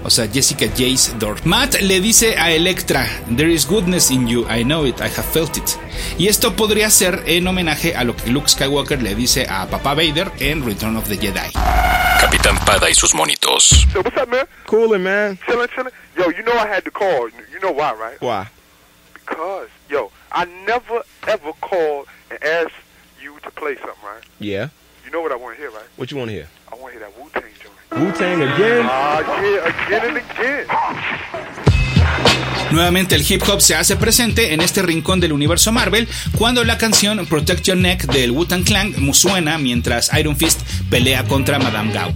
O 0.02 0.08
sea, 0.10 0.26
Jessica 0.26 0.66
Jace 0.66 1.12
Door. 1.18 1.44
Matt 1.44 1.80
le 1.82 2.00
dice 2.00 2.36
a 2.38 2.52
Electra, 2.52 3.06
There 3.36 3.52
is 3.52 3.66
goodness 3.66 4.10
in 4.10 4.26
you, 4.26 4.46
I 4.48 4.64
know 4.64 4.86
it, 4.86 4.98
I 5.00 5.08
have 5.08 5.24
felt 5.24 5.56
it. 5.58 5.76
Y 6.18 6.28
esto 6.28 6.56
podría 6.56 6.88
ser 6.90 7.22
en 7.26 7.46
homenaje 7.46 7.94
a 7.94 8.04
lo 8.04 8.16
que 8.16 8.30
Luke 8.30 8.48
Skywalker 8.48 9.02
le 9.02 9.14
dice 9.14 9.46
a 9.48 9.66
Papá 9.66 9.94
Vader 9.94 10.30
en 10.40 10.64
Return 10.64 10.96
of 10.96 11.06
the 11.08 11.16
Jedi. 11.16 11.52
Capitán 12.20 12.58
Pada 12.64 12.88
y 12.88 12.94
sus 12.94 13.14
monitos. 13.14 13.86
So 13.92 14.00
what's 14.00 14.16
up, 14.16 14.28
man? 14.28 14.46
Coolin', 14.66 15.02
man. 15.02 15.38
Chillin', 15.46 15.68
chillin'. 15.68 15.92
Yo, 16.16 16.30
you 16.30 16.42
know 16.42 16.52
I 16.52 16.66
had 16.66 16.84
to 16.84 16.90
call. 16.90 17.28
You 17.52 17.60
know 17.60 17.72
why, 17.72 17.92
right? 17.94 18.20
Why? 18.20 18.48
Because, 19.12 19.68
yo, 19.88 20.10
I 20.32 20.46
never 20.66 21.02
ever 21.26 21.52
called 21.60 22.06
and 22.30 22.42
asked 22.42 22.72
you 23.22 23.38
to 23.42 23.50
play 23.50 23.76
something, 23.76 24.02
right? 24.02 24.24
Yeah. 24.38 24.68
You 25.10 25.16
know 25.16 25.22
what 25.22 25.32
I 25.32 25.36
want 25.36 25.56
to 25.56 25.60
hear, 25.60 25.72
right? 25.72 25.82
What 25.96 26.12
you 26.12 26.18
want 26.18 26.28
to 26.28 26.34
hear? 26.34 26.46
I 26.70 26.76
want 26.76 26.94
to 26.94 27.00
hear 27.00 27.08
that 27.08 27.20
Wu 27.20 27.28
Tang 27.30 27.42
joint. 27.60 28.00
Wu 28.00 28.12
Tang 28.12 28.42
again? 28.42 28.86
Ah, 28.88 29.42
yeah, 29.42 29.86
again 29.88 30.06
and 30.06 31.56
again. 31.58 31.69
Nuevamente 32.70 33.16
el 33.16 33.24
hip 33.28 33.42
hop 33.48 33.60
se 33.60 33.74
hace 33.74 33.96
presente 33.96 34.54
en 34.54 34.60
este 34.60 34.82
rincón 34.82 35.18
del 35.18 35.32
universo 35.32 35.72
Marvel 35.72 36.06
cuando 36.38 36.62
la 36.62 36.78
canción 36.78 37.26
Protect 37.26 37.64
Your 37.64 37.76
Neck 37.76 38.06
del 38.06 38.30
Wu-Tang 38.30 38.64
Clan 38.64 38.94
suena 39.12 39.58
mientras 39.58 40.10
Iron 40.18 40.36
Fist 40.36 40.60
pelea 40.88 41.24
contra 41.24 41.58
Madame 41.58 41.92
Gao. 41.92 42.14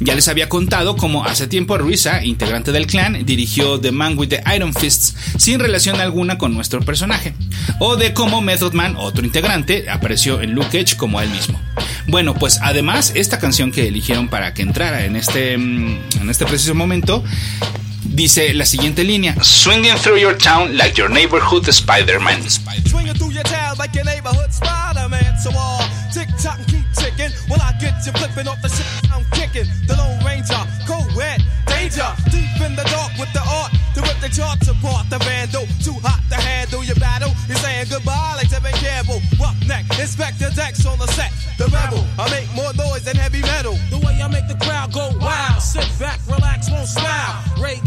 Ya 0.00 0.16
les 0.16 0.26
había 0.26 0.48
contado 0.48 0.96
cómo 0.96 1.24
hace 1.24 1.46
tiempo 1.46 1.78
Ruiza, 1.78 2.24
integrante 2.24 2.72
del 2.72 2.86
clan, 2.86 3.24
dirigió 3.24 3.80
The 3.80 3.92
Man 3.92 4.18
with 4.18 4.28
the 4.28 4.42
Iron 4.54 4.74
Fists 4.74 5.14
sin 5.38 5.60
relación 5.60 6.00
alguna 6.00 6.36
con 6.36 6.52
nuestro 6.52 6.80
personaje, 6.80 7.34
o 7.78 7.96
de 7.96 8.12
cómo 8.12 8.42
Method 8.42 8.72
Man, 8.72 8.96
otro 8.98 9.24
integrante, 9.24 9.88
apareció 9.88 10.42
en 10.42 10.52
Luke 10.52 10.68
Cage 10.72 10.96
como 10.96 11.20
él 11.20 11.30
mismo. 11.30 11.60
Bueno, 12.08 12.34
pues 12.34 12.58
además 12.62 13.12
esta 13.14 13.38
canción 13.38 13.70
que 13.70 13.86
eligieron 13.86 14.28
para 14.28 14.52
que 14.54 14.62
entrara 14.62 15.04
en 15.04 15.14
este, 15.14 15.56
mm, 15.56 15.98
en 16.20 16.30
este 16.30 16.44
preciso 16.44 16.74
momento 16.74 17.22
dice 18.12 18.52
la 18.54 18.64
siguiente 18.64 19.04
línea: 19.04 19.34
Swinging 19.42 19.96
through 19.96 20.18
your 20.18 20.36
town 20.36 20.76
like 20.76 20.96
your 20.96 21.10
neighborhood 21.10 21.64
Spider-Man. 21.70 22.42
Swinging 22.86 23.14
through 23.14 23.32
your 23.32 23.44
town 23.44 23.76
like 23.78 23.94
your 23.94 24.04
neighborhood 24.04 24.52
Spider-Man. 24.52 25.38
So 25.38 25.50
all 25.56 25.82
tick 26.12 26.28
tock 26.40 26.58
and 26.58 26.66
keep 26.66 26.86
ticking. 26.94 27.32
When 27.48 27.60
I 27.60 27.72
get 27.80 27.94
you 28.06 28.12
flipping 28.12 28.48
off 28.48 28.60
the 28.62 28.68
shit 28.68 28.86
I'm 29.12 29.24
kicking. 29.32 29.66
The 29.86 29.96
Lone 29.96 30.24
Ranger, 30.24 30.62
co-ed, 30.86 31.42
danger. 31.66 32.08
Deep 32.30 32.60
in 32.60 32.76
the 32.76 32.84
dark 32.84 33.12
with 33.18 33.32
the 33.32 33.42
art 33.42 33.72
to 33.94 34.00
rip 34.00 34.18
the 34.20 34.28
charts 34.28 34.68
apart. 34.68 35.08
The 35.10 35.18
vandal, 35.18 35.66
too 35.82 35.96
hot 36.00 36.20
to 36.30 36.36
handle 36.36 36.84
your 36.84 36.96
battle. 36.96 37.32
You're 37.48 37.58
saying 37.58 37.86
goodbye 37.90 38.34
like 38.36 38.48
Tevin 38.48 38.76
Campbell. 38.80 39.20
Rough 39.40 39.58
neck, 39.66 39.84
Inspector 39.98 40.48
Dex 40.54 40.86
on 40.86 40.98
the 40.98 41.06
set. 41.08 41.32
The 41.58 41.64
rebel, 41.68 42.04
I 42.18 42.30
make 42.30 42.48
more 42.54 42.72
noise 42.74 43.04
than 43.04 43.16
heavy 43.16 43.40
metal. 43.42 43.76
The 43.90 43.98
way 43.98 44.20
I 44.20 44.28
make 44.28 44.48
the 44.48 44.56
crowd 44.64 44.92
go 44.92 45.10
wild. 45.20 45.60
Sit 45.60 45.86
back, 45.98 46.20
relax, 46.28 46.70
won't 46.70 46.88
smile. 46.88 47.44
Ray 47.60 47.80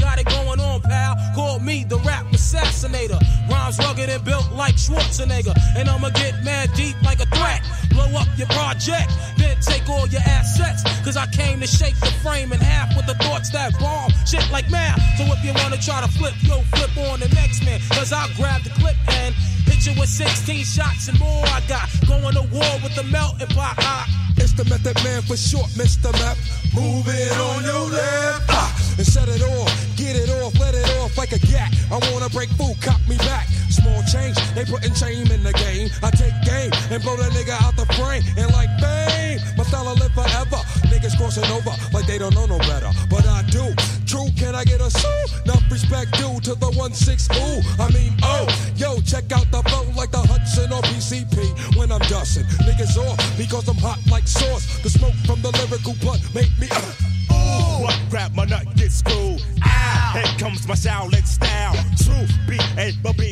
assassinator. 2.76 3.20
Rhymes 3.50 3.78
rugged 3.80 4.10
and 4.10 4.24
built 4.24 4.52
like 4.52 4.76
Schwarzenegger. 4.76 5.56
And 5.76 5.90
I'ma 5.90 6.10
get 6.10 6.44
mad 6.44 6.70
deep 6.76 6.96
like 7.04 7.20
a 7.20 7.26
threat. 7.26 7.62
Blow 7.90 8.08
up 8.20 8.28
your 8.38 8.48
project, 8.48 9.12
then 9.38 9.56
take 9.62 9.88
all 9.90 10.08
your 10.08 10.22
assets. 10.26 10.84
Cause 11.04 11.18
I 11.18 11.26
came 11.28 11.62
to 11.62 11.68
shake 11.68 11.98
the 12.00 12.12
frame 12.24 12.52
in 12.52 12.60
half 12.60 12.96
with 12.96 13.06
the 13.06 13.16
thoughts 13.16 13.50
that 13.52 13.78
bomb 13.80 14.12
shit 14.26 14.44
like 14.52 14.70
math. 14.70 15.00
So 15.18 15.24
if 15.26 15.44
you 15.44 15.54
wanna 15.64 15.78
try 15.78 16.02
to 16.02 16.08
flip, 16.08 16.34
yo, 16.42 16.62
flip 16.76 16.98
on 17.10 17.20
the 17.20 17.30
next 17.30 17.64
man. 17.64 17.80
Cause 17.92 18.12
I'll 18.12 18.34
grab 18.36 18.64
the 18.64 18.72
clip 18.72 18.98
and 19.08 19.34
hit 19.66 19.86
you 19.86 20.00
with 20.00 20.10
16 20.10 20.66
shots 20.66 21.08
and 21.08 21.20
more. 21.20 21.46
I 21.46 21.62
got 21.68 21.88
going 22.08 22.36
to 22.36 22.44
war 22.52 22.74
with 22.84 22.96
the 22.96 23.04
melting 23.04 23.48
pot. 23.48 23.76
I, 23.78 24.25
The 24.56 24.64
method 24.72 24.96
man 25.04 25.22
for 25.22 25.36
short, 25.36 25.68
Mr. 25.76 26.14
Map. 26.14 26.38
Move 26.72 27.04
it 27.12 27.38
on 27.44 27.64
your 27.68 27.92
left. 27.92 28.48
Ah, 28.48 28.72
and 28.98 29.06
set 29.06 29.28
it 29.28 29.44
off, 29.44 29.68
get 29.98 30.16
it 30.16 30.30
off, 30.30 30.58
let 30.58 30.74
it 30.74 30.88
off 31.04 31.18
like 31.18 31.34
a 31.34 31.40
gat. 31.40 31.76
I 31.92 32.00
wanna 32.12 32.30
break 32.30 32.48
food, 32.56 32.80
cop 32.80 33.00
me 33.04 33.18
back. 33.18 33.48
Small 33.68 34.02
change, 34.08 34.40
they 34.56 34.64
putting 34.64 34.94
shame 34.96 35.28
in 35.28 35.44
the 35.44 35.52
game. 35.52 35.92
I 36.02 36.10
take 36.12 36.32
game 36.48 36.72
and 36.88 37.04
blow 37.04 37.18
the 37.18 37.28
nigga 37.36 37.52
out 37.60 37.76
the 37.76 37.86
frame. 38.00 38.24
And 38.40 38.48
like 38.56 38.72
fame, 38.80 39.44
my 39.58 39.64
style 39.68 39.92
will 39.92 40.00
live 40.00 40.16
forever. 40.16 40.64
Niggas 40.88 41.18
crossing 41.18 41.46
over 41.52 41.72
like 41.94 42.06
they 42.08 42.18
don't 42.18 42.34
know 42.34 42.46
no 42.46 42.58
better. 42.60 42.90
But 43.10 43.26
I 43.26 43.44
do. 43.50 43.74
True, 44.06 44.28
can 44.38 44.56
I 44.56 44.64
get 44.64 44.82
a 44.82 44.90
sue? 44.90 45.26
Enough 45.46 45.64
respect 45.72 46.14
due 46.14 46.40
to 46.42 46.56
the 46.56 46.70
1-6 46.78 47.30
ooh. 47.36 47.62
I 47.82 47.92
mean, 47.92 48.14
oh, 48.24 48.48
yo, 48.76 49.00
check 49.02 49.32
out 49.32 49.50
the 49.52 49.62
flow 49.70 49.84
like 49.96 50.12
the 50.12 50.20
Hudson 50.20 50.72
or 50.72 50.82
PCP 50.84 51.78
when 51.78 51.92
I'm 51.92 52.02
dusting. 52.08 52.46
Niggas 52.68 52.98
off 52.98 53.18
because 53.38 53.68
I'm 53.68 53.78
hot 53.78 54.00
like 54.10 54.28
sauce. 54.28 54.82
The 54.84 54.90
smoke 54.90 55.16
from 55.26 55.42
the 55.42 55.52
lyrical 55.52 55.96
blunt 56.02 56.22
make 56.34 56.52
me. 56.60 56.68
Uh. 56.72 57.16
Ooh, 57.32 57.84
what 57.84 58.00
crap, 58.10 58.34
my 58.34 58.46
nut, 58.46 58.66
get 58.76 58.92
screwed. 58.92 59.42
Ow. 59.66 60.12
Here 60.14 60.38
comes 60.38 60.68
my 60.68 60.76
Shaolin 60.76 61.26
style. 61.26 61.76
True 62.04 62.28
beat, 62.48 62.62
B 62.76 62.82
A 62.82 62.92
B 63.04 63.10
Y 63.20 63.25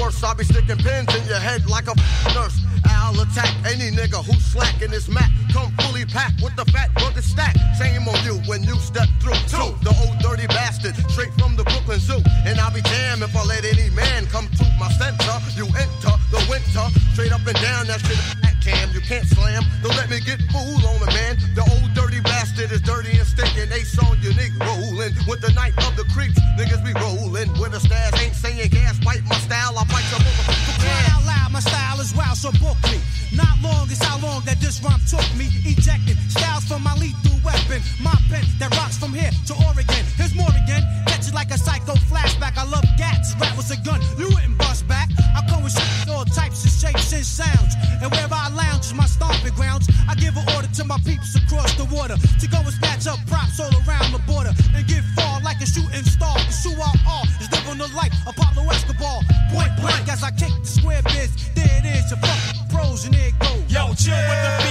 worst. 0.00 0.22
I'll 0.24 0.34
be 0.34 0.44
sticking 0.44 0.78
pins 0.78 1.14
in 1.14 1.26
your 1.26 1.38
head 1.38 1.66
like 1.66 1.86
a 1.86 1.94
nurse. 2.34 2.58
I'll 2.86 3.18
attack 3.20 3.50
any 3.66 3.90
nigga 3.90 4.24
who's 4.24 4.44
slacking 4.44 4.90
this 4.90 5.08
mat. 5.08 5.30
Come 5.52 5.72
fully 5.80 6.04
packed 6.04 6.42
with 6.42 6.54
the 6.56 6.64
fat 6.66 6.90
rugged 7.00 7.24
stack. 7.24 7.56
Shame 7.78 8.06
on 8.08 8.18
you 8.24 8.40
when 8.46 8.62
you 8.62 8.76
step 8.76 9.08
through. 9.20 9.38
Two, 9.48 9.74
the 9.82 9.94
old 10.04 10.18
dirty 10.20 10.46
bastard, 10.46 10.96
straight 11.10 11.32
from 11.34 11.56
the 11.56 11.64
Brooklyn 11.64 11.98
Zoo. 12.00 12.20
And 12.46 12.58
I'll 12.60 12.72
be 12.72 12.82
damned 12.82 13.22
if 13.22 13.34
I 13.36 13.44
let 13.44 13.64
any 13.64 13.90
man 13.90 14.26
come 14.26 14.48
to 14.58 14.64
my 14.78 14.88
center. 14.92 15.34
You 15.56 15.66
enter 15.66 16.14
the 16.30 16.44
winter, 16.50 16.86
straight 17.12 17.32
up 17.32 17.46
and 17.46 17.58
down 17.60 17.86
that 17.86 18.00
shit. 18.00 18.18
Cam, 18.68 18.92
you 18.92 19.00
can't 19.00 19.24
slam. 19.24 19.64
Don't 19.82 19.96
let 19.96 20.10
me 20.10 20.20
get 20.20 20.36
fool 20.52 20.76
on 20.84 21.00
the 21.00 21.08
man. 21.16 21.40
The 21.56 21.64
old 21.64 21.88
dirty 21.94 22.20
bastard 22.20 22.70
is 22.70 22.82
dirty 22.82 23.16
and 23.16 23.26
stinking. 23.26 23.70
They 23.70 23.80
saw 23.80 24.12
you 24.20 24.30
nigga 24.36 24.60
rolling 24.60 25.16
with 25.24 25.40
the 25.40 25.52
night 25.56 25.72
of 25.88 25.96
the 25.96 26.04
creeps. 26.12 26.36
Niggas 26.60 26.84
be 26.84 26.92
rolling 27.00 27.48
with 27.56 27.72
a 27.72 27.80
stash. 27.80 28.12
Ain't 28.20 28.34
saying 28.34 28.68
gas, 28.68 29.00
bite 29.00 29.24
my 29.24 29.40
style. 29.48 29.72
I 29.72 29.84
bite 29.88 30.04
your 30.12 30.20
motherfucker. 30.20 30.84
Cry 30.84 31.00
out 31.16 31.24
loud, 31.24 31.52
my 31.52 31.60
style 31.60 31.98
is 32.00 32.14
wild, 32.14 32.36
so 32.36 32.52
book 32.60 32.76
me. 32.92 33.00
Not 33.32 33.56
long 33.62 33.88
is 33.88 34.02
how 34.02 34.20
long 34.20 34.44
that 34.44 34.60
this 34.60 34.84
rhyme 34.84 35.00
took 35.08 35.24
me. 35.32 35.48
Ejecting 35.64 36.20
styles 36.28 36.64
from 36.64 36.82
my 36.82 36.92
lethal 37.00 37.27
weapon. 37.44 37.80
My 38.02 38.14
pen 38.30 38.44
that 38.58 38.70
rocks 38.76 38.98
from 38.98 39.12
here 39.12 39.30
to 39.46 39.54
Oregon. 39.66 40.04
Here's 40.16 40.34
more 40.34 40.50
again. 40.64 40.82
Catch 41.06 41.28
it 41.28 41.34
like 41.34 41.50
a 41.50 41.58
psycho 41.58 41.94
flashback. 42.10 42.56
I 42.56 42.64
love 42.64 42.84
gats. 42.96 43.34
Rap 43.40 43.56
was 43.56 43.70
a 43.70 43.78
gun. 43.82 44.00
You 44.18 44.28
wouldn't 44.28 44.58
bust 44.58 44.86
back. 44.88 45.08
I 45.34 45.44
come 45.48 45.62
with 45.62 45.76
all 46.08 46.24
types 46.24 46.64
of 46.64 46.70
shapes 46.70 47.12
and 47.12 47.24
sounds. 47.24 47.74
And 48.02 48.10
wherever 48.10 48.34
I 48.34 48.48
lounge 48.50 48.86
is 48.86 48.94
my 48.94 49.06
stomping 49.06 49.54
grounds. 49.54 49.88
I 50.08 50.14
give 50.14 50.36
an 50.36 50.44
order 50.54 50.68
to 50.68 50.84
my 50.84 50.98
peeps 51.04 51.34
across 51.36 51.74
the 51.74 51.84
water 51.94 52.16
to 52.16 52.46
go 52.48 52.58
and 52.58 52.74
snatch 52.74 53.06
up 53.06 53.18
props 53.26 53.60
all 53.60 53.72
around 53.86 54.12
the 54.12 54.22
border 54.26 54.52
and 54.74 54.86
get 54.86 55.02
far 55.16 55.40
like 55.42 55.60
a 55.60 55.66
shooting 55.66 56.04
star. 56.04 56.38
Who 56.64 56.74
I 56.76 56.92
are 57.08 57.24
is 57.40 57.48
living 57.50 57.78
the 57.78 57.88
life 57.96 58.12
Pablo 58.36 58.70
Escobar. 58.70 59.22
Point 59.50 59.72
blank 59.80 60.08
as 60.08 60.22
I 60.22 60.30
kick 60.30 60.52
the 60.60 60.66
square 60.66 61.02
biz. 61.04 61.30
There 61.54 61.64
it 61.64 61.84
is, 61.84 62.10
your 62.10 62.20
fucking 62.20 62.68
pros 62.70 63.04
and 63.06 63.14
it 63.14 63.38
goes. 63.38 63.64
Yo, 63.68 63.94
chill 63.94 64.14
with 64.14 64.40
the 64.44 64.67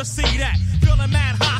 to 0.00 0.06
see 0.06 0.38
that? 0.38 0.56
Feeling 0.80 1.10
mad 1.10 1.36
hostile, 1.38 1.59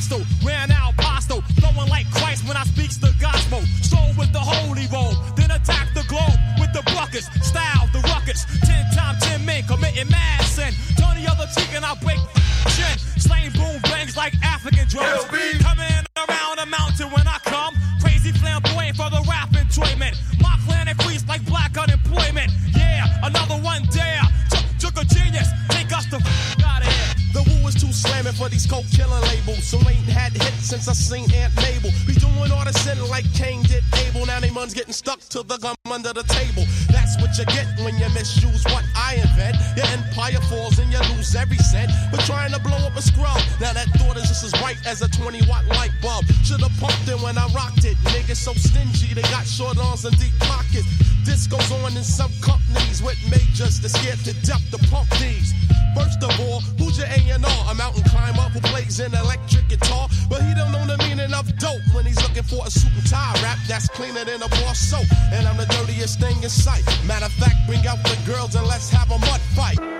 bright 44.60 44.76
as 44.86 45.02
a 45.02 45.08
20 45.08 45.40
watt 45.48 45.66
light 45.68 45.90
bulb. 46.00 46.24
Should've 46.44 46.70
pumped 46.78 47.08
it 47.08 47.18
when 47.20 47.36
I 47.36 47.46
rocked 47.56 47.84
it. 47.84 47.96
Niggas 48.12 48.36
so 48.36 48.52
stingy, 48.52 49.14
they 49.14 49.26
got 49.32 49.46
short 49.46 49.78
arms 49.78 50.04
and 50.04 50.16
deep 50.18 50.36
pockets. 50.40 50.86
This 51.24 51.46
goes 51.46 51.72
on 51.72 51.96
in 51.96 52.04
some 52.04 52.30
companies 52.40 53.02
with 53.02 53.18
majors 53.30 53.80
that 53.80 53.88
scared 53.90 54.20
to 54.28 54.34
death 54.46 54.62
to 54.70 54.78
pump 54.92 55.08
these. 55.18 55.52
First 55.96 56.22
of 56.22 56.32
all, 56.40 56.60
who's 56.78 56.98
your 56.98 57.08
A&R? 57.08 57.60
A 57.70 57.74
mountain 57.74 58.04
climber 58.04 58.46
who 58.52 58.60
plays 58.60 59.00
an 59.00 59.14
electric 59.14 59.68
guitar, 59.68 60.08
but 60.28 60.42
he 60.42 60.54
don't 60.54 60.72
know 60.72 60.86
the 60.86 60.98
meaning 60.98 61.32
of 61.34 61.46
dope 61.58 61.82
when 61.92 62.06
he's 62.06 62.20
looking 62.22 62.44
for 62.44 62.64
a 62.66 62.70
suit 62.70 62.92
and 62.94 63.06
tie 63.08 63.34
rap 63.42 63.58
that's 63.66 63.88
cleaner 63.88 64.24
than 64.24 64.42
a 64.42 64.48
bar 64.48 64.74
soap. 64.74 65.06
And 65.32 65.48
I'm 65.48 65.56
the 65.56 65.66
dirtiest 65.66 66.20
thing 66.20 66.36
in 66.42 66.50
sight. 66.50 66.84
Matter 67.06 67.26
of 67.26 67.32
fact, 67.32 67.56
bring 67.66 67.86
out 67.86 68.02
the 68.04 68.16
girls 68.26 68.54
and 68.54 68.66
let's 68.66 68.90
have 68.90 69.10
a 69.10 69.18
mud 69.18 69.40
fight. 69.56 69.99